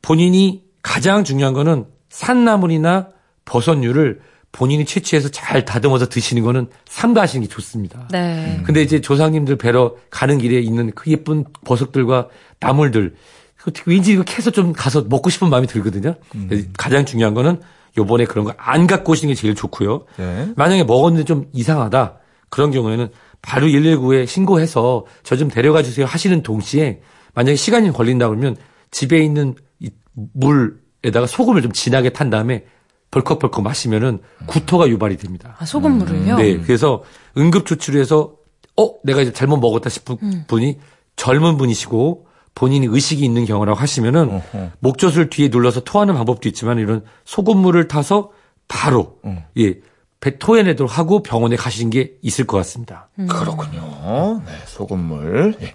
본인이 0.00 0.64
가장 0.82 1.22
중요한 1.24 1.52
거는 1.52 1.86
산나물이나 2.08 3.08
버섯류를 3.44 4.20
본인이 4.52 4.84
채취해서 4.84 5.28
잘 5.30 5.64
다듬어서 5.64 6.08
드시는 6.08 6.42
거는 6.42 6.68
삼가하시는 6.86 7.46
게 7.46 7.48
좋습니다. 7.52 8.08
네. 8.10 8.60
근데 8.64 8.82
이제 8.82 9.00
조상님들 9.00 9.56
뵈러 9.56 9.96
가는 10.10 10.38
길에 10.38 10.60
있는 10.60 10.92
그 10.94 11.10
예쁜 11.10 11.44
버섯들과 11.64 12.28
나물들 12.60 13.14
어떻게 13.62 13.90
왠지 13.90 14.12
이거 14.12 14.22
캐서 14.24 14.50
좀 14.50 14.72
가서 14.72 15.06
먹고 15.08 15.30
싶은 15.30 15.48
마음이 15.48 15.66
들거든요. 15.66 16.16
그래서 16.48 16.68
가장 16.76 17.06
중요한 17.06 17.32
거는 17.32 17.60
요번에 17.96 18.24
그런 18.24 18.44
거 18.44 18.54
안 18.56 18.86
갖고 18.86 19.12
오시는 19.12 19.34
게 19.34 19.40
제일 19.40 19.54
좋고요. 19.54 20.04
네. 20.16 20.52
만약에 20.56 20.84
먹었는데 20.84 21.24
좀 21.24 21.46
이상하다. 21.52 22.18
그런 22.48 22.70
경우에는 22.70 23.08
바로 23.42 23.66
119에 23.66 24.26
신고해서 24.26 25.04
저 25.22 25.36
좀 25.36 25.48
데려가 25.48 25.82
주세요 25.82 26.06
하시는 26.06 26.42
동시에 26.42 27.00
만약에 27.34 27.56
시간이 27.56 27.90
걸린다 27.92 28.28
그러면 28.28 28.56
집에 28.90 29.18
있는 29.18 29.54
이 29.80 29.90
물에다가 30.34 31.26
소금을 31.26 31.62
좀 31.62 31.72
진하게 31.72 32.10
탄 32.10 32.30
다음에 32.30 32.64
벌컥벌컥 33.10 33.62
마시면은 33.62 34.20
구토가 34.46 34.88
유발이 34.88 35.16
됩니다. 35.16 35.56
아, 35.58 35.64
소금물을요? 35.66 36.36
네. 36.36 36.58
그래서 36.58 37.02
응급 37.36 37.66
조치를 37.66 38.00
해서 38.00 38.34
어, 38.76 38.90
내가 39.04 39.20
이제 39.20 39.32
잘못 39.32 39.58
먹었다 39.58 39.90
싶은 39.90 40.16
분이 40.46 40.78
젊은 41.16 41.58
분이시고 41.58 42.26
본인이 42.54 42.86
의식이 42.86 43.24
있는 43.24 43.44
경우라고 43.44 43.78
하시면은 43.78 44.30
어허. 44.30 44.70
목젖을 44.80 45.30
뒤에 45.30 45.48
눌러서 45.48 45.80
토하는 45.80 46.14
방법도 46.14 46.48
있지만 46.50 46.78
이런 46.78 47.04
소금물을 47.24 47.88
타서 47.88 48.30
바로 48.68 49.18
음. 49.24 49.42
예, 49.58 49.76
배 50.20 50.38
토해내도록 50.38 50.98
하고 50.98 51.22
병원에 51.22 51.56
가시는 51.56 51.90
게 51.90 52.14
있을 52.22 52.46
것 52.46 52.56
같습니다. 52.58 53.08
그렇군요. 53.28 54.42
네, 54.46 54.52
소금물. 54.66 55.56
예. 55.60 55.74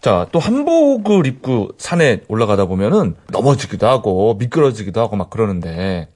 자, 0.00 0.26
또 0.32 0.38
한복을 0.38 1.26
입고 1.26 1.70
산에 1.76 2.22
올라가다 2.28 2.66
보면은 2.66 3.16
넘어지기도 3.28 3.86
하고 3.86 4.34
미끄러지기도 4.34 5.00
하고 5.00 5.16
막 5.16 5.28
그러는데 5.28 6.08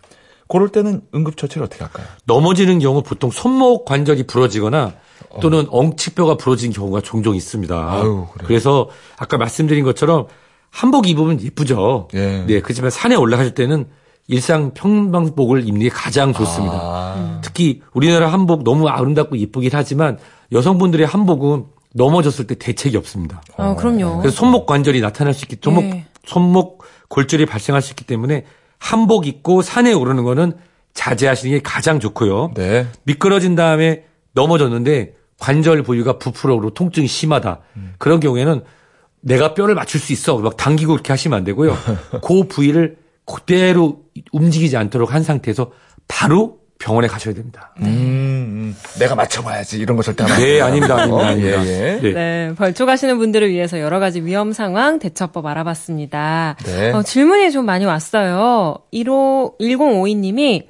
그럴 0.49 0.69
때는 0.69 1.03
응급처치를 1.15 1.65
어떻게 1.67 1.83
할까요? 1.83 2.07
넘어지는 2.27 2.79
경우 2.79 3.03
보통 3.03 3.31
손목 3.31 3.85
관절이 3.85 4.25
부러지거나 4.25 4.95
또는 5.41 5.67
엉치뼈가 5.71 6.37
부러진 6.37 6.73
경우가 6.73 7.01
종종 7.01 7.35
있습니다. 7.35 7.75
아유, 7.75 8.27
그래요? 8.33 8.47
그래서 8.47 8.89
아까 9.17 9.37
말씀드린 9.37 9.85
것처럼 9.85 10.27
한복 10.71 11.09
입으면 11.09 11.41
예쁘죠. 11.41 12.09
예. 12.15 12.45
네, 12.47 12.61
그렇지만 12.61 12.91
산에 12.91 13.15
올라갈 13.15 13.55
때는 13.55 13.87
일상 14.27 14.73
평방복을 14.75 15.67
입는 15.67 15.83
게 15.83 15.89
가장 15.89 16.33
좋습니다. 16.33 16.79
아, 16.81 17.41
특히 17.43 17.83
우리나라 17.93 18.33
한복 18.33 18.65
너무 18.65 18.89
아름답고 18.89 19.39
예쁘긴 19.39 19.71
하지만 19.73 20.19
여성분들의 20.53 21.07
한복은 21.07 21.67
넘어졌을 21.95 22.47
때 22.47 22.55
대책이 22.55 22.97
없습니다. 22.97 23.43
아, 23.57 23.75
그럼요. 23.77 24.19
그래서 24.19 24.37
손목 24.37 24.67
관절이 24.67 25.01
나타날 25.01 25.35
수 25.35 25.45
있기 25.45 25.57
손목 25.63 25.85
예. 25.85 26.07
손목 26.25 26.83
골절이 27.09 27.47
발생할 27.47 27.83
수 27.83 27.93
있기 27.93 28.05
때문에 28.05 28.45
한복 28.79 29.27
입고 29.27 29.63
산에 29.63 29.93
오르는 29.93 30.25
거는 30.25 30.55
자제하시는 30.95 31.57
게 31.57 31.63
가장 31.63 32.01
좋고요. 32.01 32.53
네. 32.55 32.87
미끄러진 33.05 33.55
다음에 33.55 34.05
넘어졌는데 34.35 35.15
관절 35.39 35.83
부위가 35.83 36.19
부풀어오르고 36.19 36.75
통증이 36.75 37.07
심하다. 37.07 37.61
그런 37.99 38.21
경우에는 38.21 38.63
내가 39.21 39.55
뼈를 39.55 39.75
맞출 39.75 40.01
수 40.01 40.13
있어. 40.13 40.39
막 40.39 40.57
당기고 40.57 40.93
그렇게 40.93 41.13
하시면 41.13 41.39
안 41.39 41.45
되고요. 41.45 41.77
그 42.23 42.47
부위를 42.47 42.99
그대로 43.27 44.03
움직이지 44.33 44.77
않도록 44.77 45.15
한 45.15 45.23
상태에서 45.23 45.73
바로 46.07 46.59
병원에 46.79 47.07
가셔야 47.07 47.33
됩니다. 47.33 47.73
음, 47.81 47.87
음, 47.87 48.77
내가 48.99 49.15
맞춰봐야지 49.15 49.79
이런 49.79 49.97
거 49.97 50.03
절대 50.03 50.25
안 50.25 50.31
하고. 50.31 50.43
네, 50.43 50.61
아닙니다, 50.61 50.97
아닙니다, 50.97 51.27
아닙니다. 51.29 51.67
예, 51.67 51.71
예. 51.71 52.01
네. 52.03 52.13
네, 52.13 52.55
벌초 52.57 52.85
가시는 52.85 53.17
분들을 53.17 53.49
위해서 53.51 53.81
여러 53.81 53.99
가지 54.01 54.21
위험 54.21 54.53
상황 54.53 54.99
대처법 54.99 55.47
알아봤습니다. 55.47 56.57
네. 56.65 56.91
어, 56.93 57.03
질문이 57.03 57.53
좀 57.53 57.65
많이 57.65 57.87
왔어요. 57.87 58.77
15, 58.93 59.57
1052님이 59.61 60.67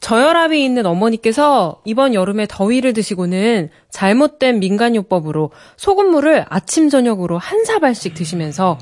저혈압이 0.00 0.64
있는 0.64 0.86
어머니께서 0.86 1.80
이번 1.84 2.14
여름에 2.14 2.46
더위를 2.48 2.94
드시고는 2.94 3.68
잘못된 3.90 4.58
민간요법으로 4.58 5.50
소금물을 5.76 6.46
아침 6.48 6.88
저녁으로 6.88 7.36
한 7.38 7.64
사발씩 7.64 8.14
드시면서 8.14 8.78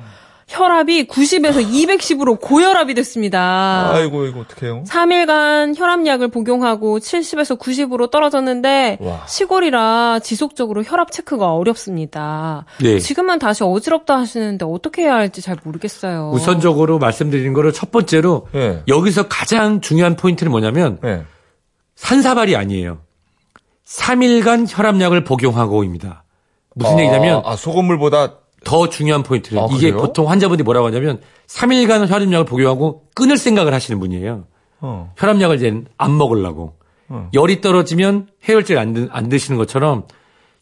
혈압이 0.48 1.06
90에서 1.08 1.62
210으로 1.62 2.40
고혈압이 2.40 2.94
됐습니다. 2.94 3.90
아이고 3.92 4.24
이거 4.24 4.40
어떡해요? 4.40 4.82
3일간 4.84 5.78
혈압약을 5.78 6.28
복용하고 6.28 6.98
70에서 6.98 7.58
90으로 7.58 8.10
떨어졌는데 8.10 8.96
와. 9.00 9.26
시골이라 9.26 10.20
지속적으로 10.20 10.82
혈압 10.82 11.12
체크가 11.12 11.52
어렵습니다. 11.52 12.64
네. 12.80 12.98
지금은 12.98 13.38
다시 13.38 13.62
어지럽다 13.62 14.18
하시는데 14.18 14.64
어떻게 14.66 15.02
해야 15.02 15.14
할지 15.16 15.42
잘 15.42 15.58
모르겠어요. 15.62 16.30
우선적으로 16.32 16.98
말씀드리는 16.98 17.52
거를 17.52 17.74
첫 17.74 17.90
번째로 17.90 18.48
예. 18.54 18.82
여기서 18.88 19.28
가장 19.28 19.82
중요한 19.82 20.16
포인트는 20.16 20.50
뭐냐면 20.50 20.98
네. 21.02 21.24
산사발이 21.96 22.56
아니에요. 22.56 23.00
3일간 23.86 24.66
혈압약을 24.66 25.24
복용하고입니다. 25.24 26.24
무슨 26.74 27.00
얘기냐면 27.00 27.42
아, 27.44 27.52
아, 27.52 27.56
소금물보다 27.56 28.38
더 28.64 28.88
중요한 28.88 29.22
포인트는 29.22 29.62
아, 29.62 29.66
이게 29.70 29.90
그래요? 29.90 30.02
보통 30.02 30.28
환자분들이 30.28 30.64
뭐라고 30.64 30.86
하냐면 30.88 31.20
3일간 31.46 32.08
혈압약을 32.08 32.44
복용하고 32.44 33.04
끊을 33.14 33.36
생각을 33.36 33.72
하시는 33.72 33.98
분이에요. 34.00 34.44
어. 34.80 35.12
혈압약을 35.16 35.56
이제 35.56 35.84
안 35.96 36.16
먹으려고. 36.16 36.76
어. 37.08 37.30
열이 37.34 37.60
떨어지면 37.60 38.28
해열제를 38.48 38.80
안, 38.80 38.92
드, 38.92 39.08
안 39.10 39.28
드시는 39.28 39.56
것처럼 39.58 40.04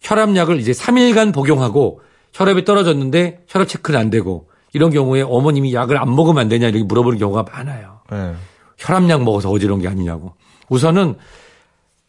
혈압약을 0.00 0.61
이제 0.61 0.72
3일간 0.72 1.35
복용하고 1.35 2.00
혈압이 2.32 2.64
떨어졌는데 2.64 3.44
혈압 3.48 3.68
체크는 3.68 3.98
안 3.98 4.11
되고 4.11 4.48
이런 4.72 4.90
경우에 4.90 5.22
어머님이 5.22 5.74
약을 5.74 5.96
안 5.98 6.14
먹으면 6.14 6.42
안 6.42 6.48
되냐 6.48 6.68
이렇게 6.68 6.85
물어보는 6.85 7.18
경우가 7.18 7.44
많아요. 7.50 8.00
네. 8.11 8.35
혈압약 8.78 9.24
먹어서 9.24 9.50
어지러운 9.50 9.80
게 9.80 9.88
아니냐고. 9.88 10.35
우선은 10.68 11.16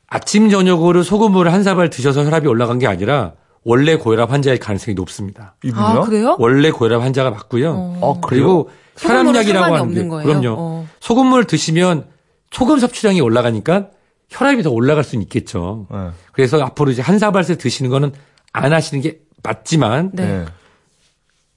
아침 0.08 0.50
저녁으로 0.50 1.04
소금물을 1.04 1.52
한 1.52 1.64
사발 1.64 1.90
드셔서 1.90 2.26
혈압이 2.26 2.48
올라간 2.48 2.80
게 2.80 2.88
아니라 2.88 3.34
원래 3.64 3.96
고혈압 3.98 4.32
환자일 4.32 4.60
가능성이 4.60 4.96
높습니다. 4.96 5.56
이분요? 5.64 5.84
아, 5.84 6.02
그래요? 6.02 6.36
원래 6.40 6.72
고혈압 6.72 7.02
환자가 7.02 7.32
맞고요. 7.32 7.98
아, 8.02 8.14
그래요? 8.22 8.22
그리고 8.22 8.70
혈압약이라고 8.98 9.66
하는 9.66 9.76
게 9.76 9.82
없는 9.82 10.10
거예요? 10.10 10.26
그럼요. 10.28 10.56
어. 10.58 10.88
소금물 11.00 11.46
드시면 11.46 12.06
소금 12.52 12.80
섭취량이 12.80 13.20
올라가니까 13.22 13.90
혈압이 14.30 14.64
더 14.64 14.72
올라갈 14.72 15.04
수는 15.04 15.24
있겠죠. 15.24 15.88
네. 15.92 16.10
그래서 16.32 16.62
앞으로 16.62 16.92
이제 16.92 17.02
한 17.02 17.20
사발씩 17.20 17.58
드시는 17.58 17.92
거는 17.92 18.12
안 18.54 18.74
하시는 18.74 19.02
게 19.04 19.20
맞지만 19.44 20.12
네. 20.14 20.26
네. 20.26 20.46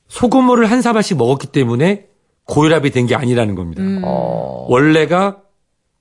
소금물을 0.08 0.70
한 0.70 0.82
사발씩 0.82 1.16
먹었기 1.16 1.48
때문에 1.48 2.06
고혈압이 2.46 2.90
된 2.90 3.06
게 3.06 3.14
아니라는 3.14 3.54
겁니다. 3.54 3.82
음. 3.82 4.02
어. 4.04 4.66
원래가 4.68 5.38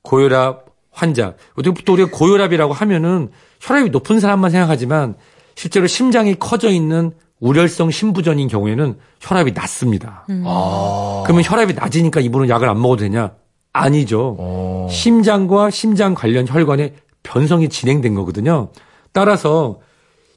고혈압 0.02 0.66
환자. 0.92 1.36
어떻게 1.56 1.84
또 1.84 1.94
우리가 1.94 2.10
고혈압이라고 2.12 2.74
하면은 2.74 3.30
혈압이 3.62 3.92
높은 3.92 4.20
사람만 4.20 4.50
생각하지만 4.52 5.16
실제로 5.60 5.88
심장이 5.88 6.36
커져 6.40 6.70
있는 6.70 7.12
우렬성 7.42 7.92
심부전인 7.92 8.48
경우에는 8.48 8.98
혈압이 9.20 9.52
낮습니다. 9.52 10.26
아. 10.46 11.24
그러면 11.26 11.44
혈압이 11.44 11.74
낮으니까 11.74 12.22
이분은 12.22 12.48
약을 12.48 12.70
안 12.70 12.82
먹어도 12.82 13.02
되냐? 13.02 13.34
아니죠. 13.74 14.38
어. 14.40 14.88
심장과 14.90 15.70
심장 15.70 16.14
관련 16.14 16.48
혈관에 16.48 16.94
변성이 17.24 17.68
진행된 17.68 18.16
거거든요. 18.16 18.72
따라서 19.12 19.82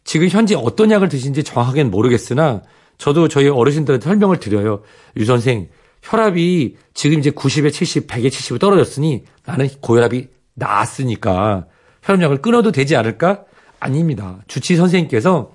지금 0.02 0.26
현재 0.26 0.56
어떤 0.56 0.90
약을 0.90 1.08
드시는지 1.08 1.44
정확하게는 1.44 1.92
모르겠으나 1.92 2.62
저도 2.98 3.28
저희 3.28 3.46
어르신들한테 3.46 4.04
설명을 4.04 4.40
드려요. 4.40 4.82
유 5.16 5.24
선생, 5.24 5.68
혈압이 6.02 6.78
지금 6.94 7.20
이제 7.20 7.30
90에 7.30 7.72
70, 7.72 8.08
100에 8.08 8.26
70에 8.26 8.58
떨어졌으니 8.58 9.22
나는 9.46 9.68
고혈압이 9.82 10.26
나았으니까 10.54 11.66
혈압약을 12.02 12.42
끊어도 12.42 12.72
되지 12.72 12.96
않을까? 12.96 13.44
아닙니다. 13.83 14.38
주치 14.47 14.77
선생님께서 14.77 15.51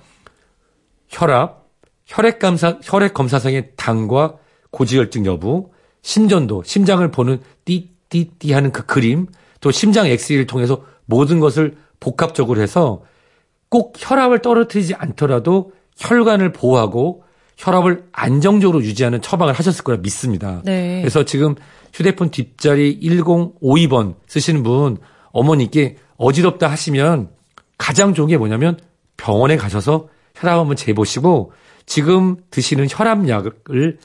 혈압, 1.08 1.70
혈액 2.06 2.40
검사, 2.40 2.78
혈액 2.84 3.14
검사상의 3.14 3.72
당과 3.78 4.36
고지혈증 4.72 5.26
여부, 5.26 5.72
심전도, 6.02 6.64
심장을 6.64 7.10
보는 7.10 7.42
띠띠띠 7.66 8.52
하는 8.52 8.72
그 8.72 8.86
그림, 8.86 9.28
또 9.62 9.72
심장 9.72 10.08
엑스레이를 10.08 10.46
통해서 10.46 10.84
모든 11.06 11.40
것을 11.40 11.78
복합적으로 12.00 12.62
해서 12.62 13.04
꼭 13.70 13.96
혈압을 13.98 14.42
떨어뜨리지 14.42 14.94
않더라도 14.96 15.72
혈관을 15.98 16.54
보호하고 16.54 17.24
혈압을 17.58 18.06
안정적으로 18.12 18.84
유지하는 18.84 19.22
처방을 19.22 19.54
하셨을 19.54 19.84
거라 19.84 19.98
믿습니다. 19.98 20.62
네. 20.64 21.02
그래서 21.02 21.24
지금 21.24 21.56
휴대폰 21.94 22.30
뒷자리 22.30 23.00
1052번 23.00 24.16
쓰시는 24.28 24.64
분 24.64 24.98
어머니께 25.32 25.98
어지럽다 26.18 26.70
하시면 26.70 27.37
가장 27.78 28.14
좋은 28.14 28.28
게 28.28 28.38
뭐냐면 28.38 28.78
병원에 29.18 29.58
가셔서 29.58 30.08
혈압 30.36 30.60
한번 30.60 30.76
재보시고 30.76 31.52
지금 31.86 32.38
드시는 32.52 32.88
혈압약을 32.90 33.98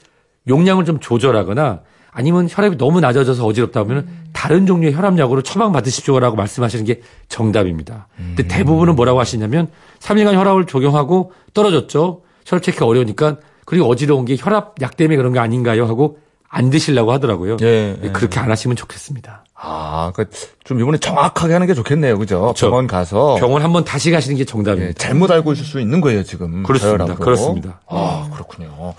용량을 0.47 0.85
좀 0.85 0.99
조절하거나 0.99 1.81
아니면 2.11 2.47
혈압이 2.49 2.77
너무 2.77 2.99
낮아져서 2.99 3.45
어지럽다 3.45 3.81
하면 3.81 4.07
다른 4.33 4.65
종류의 4.65 4.93
혈압약으로 4.93 5.41
처방받으십시오라고 5.41 6.35
말씀하시는 6.35 6.85
게 6.85 7.01
정답입니다. 7.27 8.07
근데 8.17 8.47
대부분은 8.47 8.95
뭐라고 8.95 9.19
하시냐면 9.19 9.69
3일간 9.99 10.33
혈압을 10.33 10.65
적용하고 10.65 11.31
떨어졌죠. 11.53 12.21
혈압 12.45 12.63
체크 12.63 12.85
어려우니까 12.85 13.37
그리고 13.65 13.87
어지러운 13.87 14.25
게 14.25 14.35
혈압 14.37 14.75
약 14.81 14.97
때문에 14.97 15.17
그런 15.17 15.33
거 15.33 15.39
아닌가요? 15.39 15.85
하고 15.85 16.19
안 16.49 16.69
드시려고 16.69 17.11
하더라고요. 17.11 17.57
예, 17.61 17.97
예. 18.01 18.09
그렇게 18.09 18.39
안 18.39 18.51
하시면 18.51 18.75
좋겠습니다. 18.75 19.43
아, 19.65 20.11
그좀 20.13 20.81
이번에 20.81 20.97
정확하게 20.97 21.53
하는 21.53 21.67
게 21.67 21.73
좋겠네요. 21.73 22.17
그죠? 22.17 22.41
그렇죠. 22.41 22.67
병원 22.67 22.85
가서 22.85 23.35
병원 23.39 23.61
한번 23.61 23.85
다시 23.85 24.11
가시는 24.11 24.35
게 24.35 24.43
정답입니다. 24.43 24.89
예, 24.89 24.93
잘못 24.93 25.31
알고 25.31 25.53
있을 25.53 25.63
수 25.63 25.79
있는 25.79 26.01
거예요, 26.01 26.23
지금. 26.23 26.63
그렇습니다. 26.63 27.05
저혈압으로. 27.05 27.23
그렇습니다. 27.23 27.79
아, 27.87 28.29
그렇군요. 28.33 28.93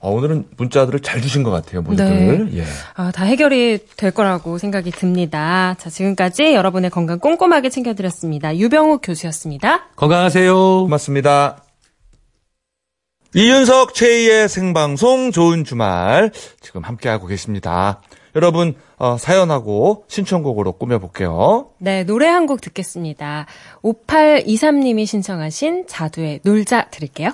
아, 0.00 0.08
오늘은 0.08 0.46
문자들을 0.56 1.00
잘 1.00 1.20
주신 1.20 1.42
것 1.42 1.50
같아요, 1.50 1.82
모두들. 1.82 2.48
예. 2.54 2.64
아, 2.94 3.10
다 3.10 3.24
해결이 3.24 3.80
될 3.98 4.10
거라고 4.10 4.56
생각이 4.56 4.90
듭니다. 4.90 5.74
자, 5.78 5.90
지금까지 5.90 6.54
여러분의 6.54 6.88
건강 6.88 7.18
꼼꼼하게 7.18 7.68
챙겨드렸습니다. 7.68 8.56
유병욱 8.56 9.02
교수였습니다. 9.02 9.88
건강하세요. 9.96 10.54
고맙습니다. 10.54 11.58
이윤석 13.34 13.92
최희의 13.92 14.48
생방송 14.48 15.30
좋은 15.30 15.64
주말 15.64 16.30
지금 16.62 16.82
함께하고 16.84 17.26
계십니다. 17.26 18.00
여러분 18.36 18.74
어, 18.98 19.16
사연하고 19.18 20.04
신청곡으로 20.06 20.72
꾸며볼게요. 20.72 21.70
네, 21.78 22.04
노래 22.04 22.26
한 22.28 22.46
곡 22.46 22.60
듣겠습니다. 22.60 23.46
5823님이 23.82 25.04
신청하신 25.06 25.86
자두의 25.88 26.40
놀자 26.44 26.90
들을게요. 26.90 27.32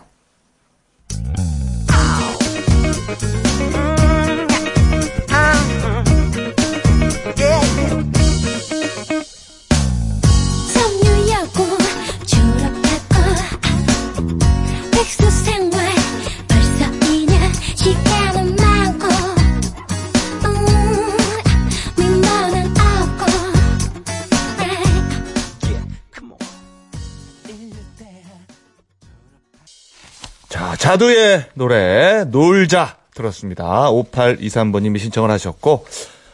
자, 30.93 30.99
자두의 30.99 31.45
노래 31.55 32.25
놀자 32.25 32.97
들었습니다. 33.15 33.65
5823번님이 33.91 34.99
신청을 34.99 35.31
하셨고 35.31 35.87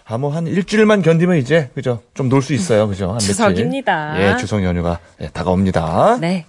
아, 0.04 0.16
뭐, 0.18 0.34
한 0.34 0.46
일주일만 0.46 1.02
견디면 1.02 1.36
이제, 1.36 1.70
그죠? 1.74 2.00
좀 2.14 2.28
놀 2.30 2.40
수 2.42 2.54
있어요. 2.54 2.88
그죠? 2.88 3.10
한. 3.10 3.18
추석입니다. 3.18 4.14
예, 4.18 4.36
추석 4.38 4.64
연휴가 4.64 4.98
예, 5.20 5.28
다가옵니다. 5.28 6.16
네. 6.20 6.46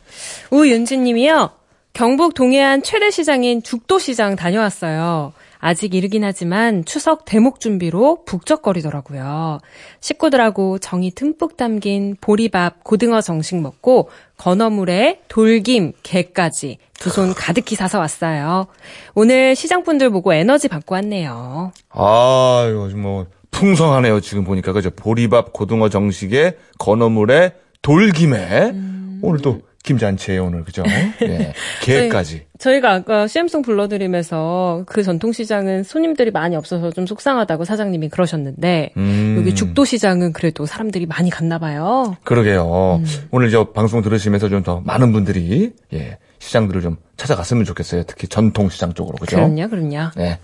우윤진 0.50 1.04
님이요. 1.04 1.50
경북 1.94 2.34
동해안 2.34 2.82
최대 2.84 3.12
시장인 3.12 3.62
죽도시장 3.62 4.38
다녀왔어요. 4.38 5.34
아직 5.60 5.94
이르긴 5.94 6.24
하지만 6.24 6.86
추석 6.86 7.26
대목 7.26 7.60
준비로 7.60 8.24
북적거리더라고요. 8.26 9.60
식구들하고 10.00 10.80
정이 10.80 11.12
듬뿍 11.12 11.58
담긴 11.58 12.16
보리밥, 12.22 12.84
고등어 12.84 13.22
정식 13.22 13.58
먹고 13.60 14.10
건어물에 14.38 15.22
돌김, 15.28 15.94
게까지 16.02 16.78
두 17.00 17.10
손 17.10 17.34
가득히 17.34 17.76
사서 17.76 18.00
왔어요. 18.00 18.68
오늘 19.16 19.56
시장분들 19.56 20.10
보고 20.10 20.34
에너지 20.34 20.68
받고 20.68 20.96
왔네요. 20.96 21.72
아유, 21.90 22.92
뭐, 22.96 23.26
풍성하네요. 23.52 24.20
지금 24.22 24.44
보니까. 24.44 24.72
그죠? 24.74 24.90
보리밥, 24.92 25.52
고등어 25.54 25.90
정식에, 25.90 26.58
건어물에, 26.78 27.54
돌김에. 27.82 28.74
오늘 29.22 29.40
또, 29.42 29.62
김잔치에요, 29.84 30.46
오늘. 30.46 30.64
그죠? 30.64 30.84
예. 31.24 31.54
게까지. 31.82 32.46
저희 32.60 32.82
가 32.82 32.94
아까 32.94 33.28
CM송 33.28 33.62
불러드리면서 33.62 34.84
그 34.86 35.02
전통시장은 35.04 35.84
손님들이 35.84 36.32
많이 36.32 36.56
없어서 36.56 36.92
좀 36.92 37.06
속상하다고 37.08 37.66
사장님이 37.66 38.10
그러셨는데 38.10 38.92
음. 38.98 39.36
여기 39.40 39.56
죽도시장은 39.56 40.34
그래도 40.34 40.66
사람들이 40.66 41.06
많이 41.06 41.30
갔나 41.30 41.58
봐요. 41.58 42.18
그러게요. 42.24 43.02
오늘 43.32 43.50
저 43.50 43.72
방송 43.72 44.02
들으시면서 44.02 44.50
좀 44.50 44.60
더 44.64 44.82
많은 44.82 45.14
분들이, 45.14 45.72
예, 45.94 46.18
시장들을 46.40 46.82
좀 46.82 46.98
찾아갔으면 47.16 47.64
좋겠어요. 47.64 48.04
특히 48.04 48.28
전통 48.28 48.70
시장 48.70 48.94
쪽으로. 48.94 49.16
그죠? 49.18 49.38
그럼요, 49.38 49.70
그럼요. 49.70 50.12
네. 50.18 50.40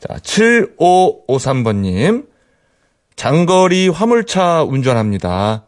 자, 0.00 0.14
7553번님. 0.14 2.26
장거리 3.16 3.88
화물차 3.88 4.62
운전합니다. 4.64 5.64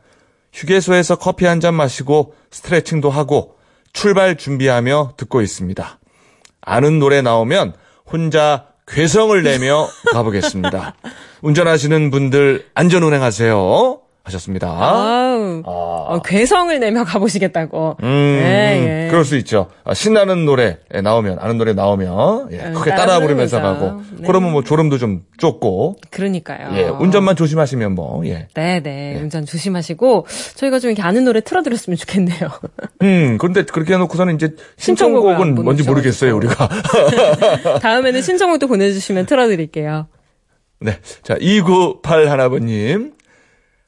휴게소에서 0.52 1.16
커피 1.16 1.46
한 1.46 1.60
잔 1.60 1.74
마시고 1.74 2.34
스트레칭도 2.50 3.08
하고 3.10 3.56
출발 3.92 4.36
준비하며 4.36 5.14
듣고 5.16 5.40
있습니다. 5.42 5.98
아는 6.60 6.98
노래 6.98 7.22
나오면 7.22 7.74
혼자 8.10 8.66
괴성을 8.86 9.42
내며 9.42 9.88
가보겠습니다. 10.12 10.94
운전하시는 11.42 12.10
분들 12.10 12.66
안전 12.74 13.02
운행하세요. 13.02 14.01
하셨습니다. 14.24 14.68
아우, 14.68 15.62
어, 15.64 16.20
괴성을 16.24 16.78
내며 16.78 17.04
가보시겠다고. 17.04 17.96
음, 18.02 18.40
예, 18.40 19.06
예. 19.06 19.08
그럴 19.10 19.24
수 19.24 19.36
있죠. 19.38 19.68
아, 19.84 19.94
신나는 19.94 20.44
노래 20.44 20.78
나오면, 20.90 21.38
아는 21.40 21.58
노래 21.58 21.72
나오면, 21.72 22.48
예, 22.52 22.58
음, 22.58 22.74
크게 22.74 22.90
따라 22.90 23.06
따라 23.06 23.20
부르면서. 23.20 23.60
가고, 23.60 24.00
네. 24.18 24.26
그러면 24.26 24.52
뭐 24.52 24.62
졸음도 24.62 24.98
좀 24.98 25.24
쫓고, 25.38 25.96
그러니까요. 26.10 26.70
예, 26.76 26.84
운전만 26.84 27.34
조심하시면 27.34 27.94
뭐, 27.94 28.24
예. 28.26 28.46
네 28.54 28.80
네. 28.80 29.18
운전 29.20 29.44
조심하시고, 29.44 30.26
저희가 30.54 30.78
좀 30.78 30.90
이렇게 30.90 31.02
아는 31.02 31.24
노래 31.24 31.40
틀어드렸으면 31.40 31.96
좋겠네요. 31.96 32.48
음, 33.02 33.38
그런데 33.38 33.64
그렇게 33.64 33.94
해놓고서는 33.94 34.36
이제 34.36 34.54
신청곡은 34.76 35.56
뭔지 35.56 35.82
모르겠어요, 35.82 36.36
우리가. 36.36 36.68
다음에는 37.82 38.22
신청곡도 38.22 38.68
보내주시면 38.68 39.26
틀어드릴게요. 39.26 40.06
네. 40.78 40.98
자, 41.22 41.36
298 41.40 42.28
하나번님. 42.28 43.12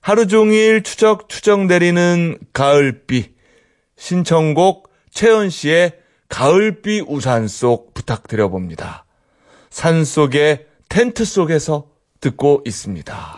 하루 0.04 0.26
종일 0.26 0.82
추적 0.82 1.30
추적 1.30 1.64
내리는 1.64 2.36
가을비. 2.52 3.32
신청곡 3.96 4.90
채연 5.10 5.48
씨의 5.48 5.94
가을비 6.28 7.04
우산 7.08 7.48
속 7.48 7.94
부탁드려봅니다. 7.94 9.06
산 9.70 10.04
속의 10.04 10.66
텐트 10.90 11.24
속에서 11.24 11.86
듣고 12.20 12.60
있습니다. 12.66 13.36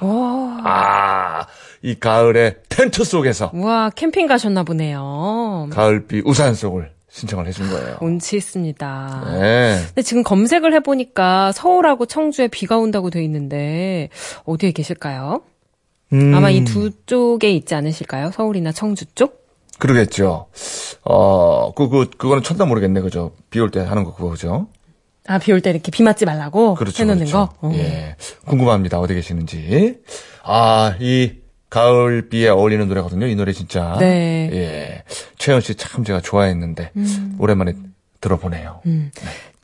아, 0.64 1.46
이 1.82 1.94
가을의 2.00 2.56
텐트 2.68 3.04
속에서 3.04 3.52
우와, 3.54 3.90
캠핑 3.90 4.26
가셨나 4.26 4.64
보네요. 4.64 5.68
가을비 5.70 6.22
우산 6.24 6.56
속을 6.56 6.90
신청을 7.08 7.46
해준 7.46 7.70
거예요. 7.70 7.98
운치 8.00 8.36
있습니다. 8.38 9.22
네. 9.38 9.82
근데 9.86 10.02
지금 10.02 10.24
검색을 10.24 10.74
해보니까 10.74 11.52
서울하고 11.52 12.06
청주에 12.06 12.48
비가 12.48 12.76
온다고 12.76 13.10
돼 13.10 13.22
있는데, 13.22 14.08
어디에 14.46 14.72
계실까요? 14.72 15.42
음, 16.12 16.34
아마 16.34 16.50
이 16.50 16.64
두 16.64 16.90
쪽에 17.06 17.50
있지 17.50 17.74
않으실까요? 17.74 18.30
서울이나 18.32 18.72
청주 18.72 19.04
쪽? 19.14 19.44
그러겠죠. 19.78 20.46
어, 21.04 21.72
그, 21.74 21.88
그, 21.88 22.08
그거는 22.10 22.42
천다 22.42 22.64
모르겠네, 22.64 23.00
그죠? 23.00 23.32
비 23.50 23.60
올 23.60 23.70
때 23.70 23.80
하는 23.80 24.04
거 24.04 24.14
그거, 24.14 24.30
그죠? 24.30 24.68
아, 25.26 25.38
비 25.38 25.52
올 25.52 25.60
때 25.60 25.70
이렇게 25.70 25.90
비 25.90 26.02
맞지 26.02 26.24
말라고 26.24 26.74
그렇죠. 26.76 27.02
해놓는 27.02 27.26
그렇죠. 27.26 27.48
거? 27.60 27.68
어. 27.68 27.72
예. 27.74 28.16
궁금합니다. 28.46 28.98
어디 29.00 29.14
계시는지. 29.14 29.98
아, 30.44 30.94
이 31.00 31.32
가을비에 31.68 32.48
어울리는 32.48 32.86
노래거든요. 32.86 33.26
이 33.26 33.34
노래 33.34 33.52
진짜. 33.52 33.96
네. 33.98 34.48
예. 34.52 35.02
최현 35.38 35.60
씨 35.60 35.74
참 35.74 36.04
제가 36.04 36.20
좋아했는데 36.20 36.92
오랜만에 37.38 37.74
들어보네요. 38.20 38.80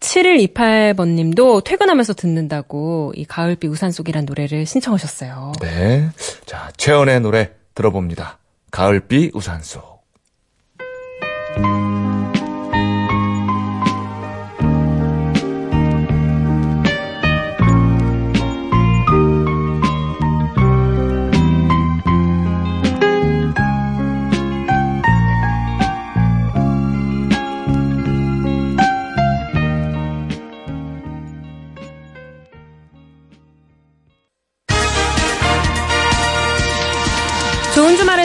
7128번 0.02 1.14
님도 1.14 1.62
퇴근하면서 1.62 2.14
듣는다고 2.14 3.12
이 3.16 3.24
가을비 3.24 3.68
우산 3.68 3.90
속이란 3.90 4.24
노래를 4.24 4.66
신청하셨어요. 4.66 5.52
네. 5.60 6.10
자, 6.44 6.70
최연의 6.76 7.20
노래 7.20 7.52
들어봅니다. 7.74 8.38
가을비 8.70 9.30
우산 9.34 9.62
속. 9.62 10.02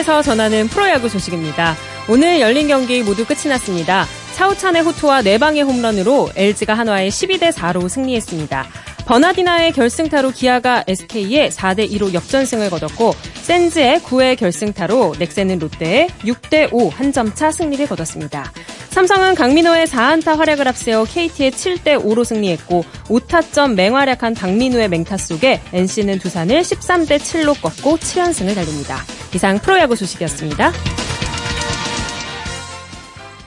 주말에서 0.08 0.22
전하는 0.22 0.68
프로야구 0.68 1.10
소식입니다. 1.10 1.76
오늘 2.08 2.40
열린 2.40 2.66
경기 2.66 3.02
모두 3.02 3.26
끝이 3.26 3.46
났습니다. 3.50 4.06
차우찬의 4.36 4.80
호투와 4.82 5.20
4방의 5.20 5.66
홈런으로 5.66 6.30
LG가 6.34 6.72
한화에 6.72 7.08
12대 7.08 7.52
4로 7.52 7.90
승리했습니다. 7.90 8.66
버나디나의 9.04 9.72
결승타로 9.72 10.30
기아가 10.30 10.82
SK에 10.88 11.50
4대 11.50 11.90
2로 11.90 12.14
역전승을 12.14 12.70
거뒀고 12.70 13.14
센즈의 13.42 14.00
9회 14.00 14.38
결승타로 14.38 15.16
넥센은 15.18 15.58
롯데에 15.58 16.08
6대 16.20 16.72
5 16.72 16.88
한 16.88 17.12
점 17.12 17.34
차 17.34 17.50
승리를 17.50 17.86
거뒀습니다. 17.86 18.50
삼성은 18.88 19.34
강민호의 19.34 19.86
4안타 19.86 20.38
활약을 20.38 20.66
앞세워 20.68 21.04
KT의 21.04 21.50
7대 21.50 22.02
5로 22.02 22.24
승리했고 22.24 22.82
5타점 23.08 23.74
맹활약한 23.74 24.32
박민우의 24.34 24.88
맹타 24.88 25.18
속에 25.18 25.60
NC는 25.74 26.18
두산을 26.18 26.62
13대 26.62 27.18
7로 27.18 27.60
꺾고 27.60 27.98
7연승을 27.98 28.54
달립니다. 28.54 29.04
이상 29.34 29.58
프로야구 29.58 29.96
소식이었습니다. 29.96 30.72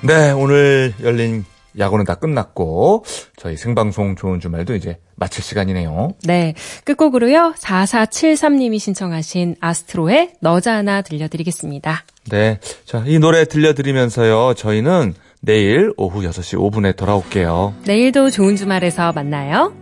네, 0.02 0.32
오늘 0.32 0.94
열린 1.04 1.46
야구는 1.78 2.06
다 2.06 2.16
끝났고 2.16 3.06
저희 3.38 3.56
생방송 3.56 4.16
좋은 4.16 4.40
주말도 4.40 4.76
이제 4.76 5.00
마칠 5.16 5.44
시간이네요. 5.44 6.10
네. 6.26 6.54
끝곡으로요. 6.84 7.54
4473님이 7.58 8.80
신청하신 8.80 9.56
아스트로의 9.60 10.34
너자나 10.42 11.02
들려드리겠습니다. 11.02 12.04
네. 12.30 12.60
자, 12.86 13.04
이 13.06 13.20
노래 13.20 13.46
들려드리면서요. 13.46 14.56
저희는 14.56 15.14
내일 15.42 15.94
오후 15.98 16.22
6시 16.22 16.58
5분에 16.58 16.96
돌아올게요. 16.96 17.74
내일도 17.86 18.30
좋은 18.30 18.56
주말에서 18.56 19.12
만나요. 19.14 19.74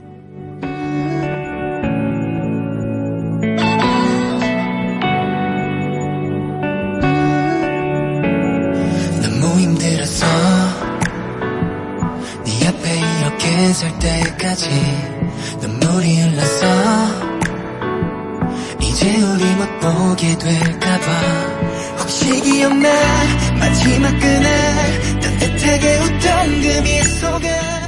될까봐 20.40 21.12
혹시 22.00 22.42
기억나? 22.42 22.90
마지막 23.60 24.10
그날 24.20 25.20
따뜻하게 25.22 25.98
웃던 25.98 26.62
그 26.62 26.82
미소가 26.82 27.79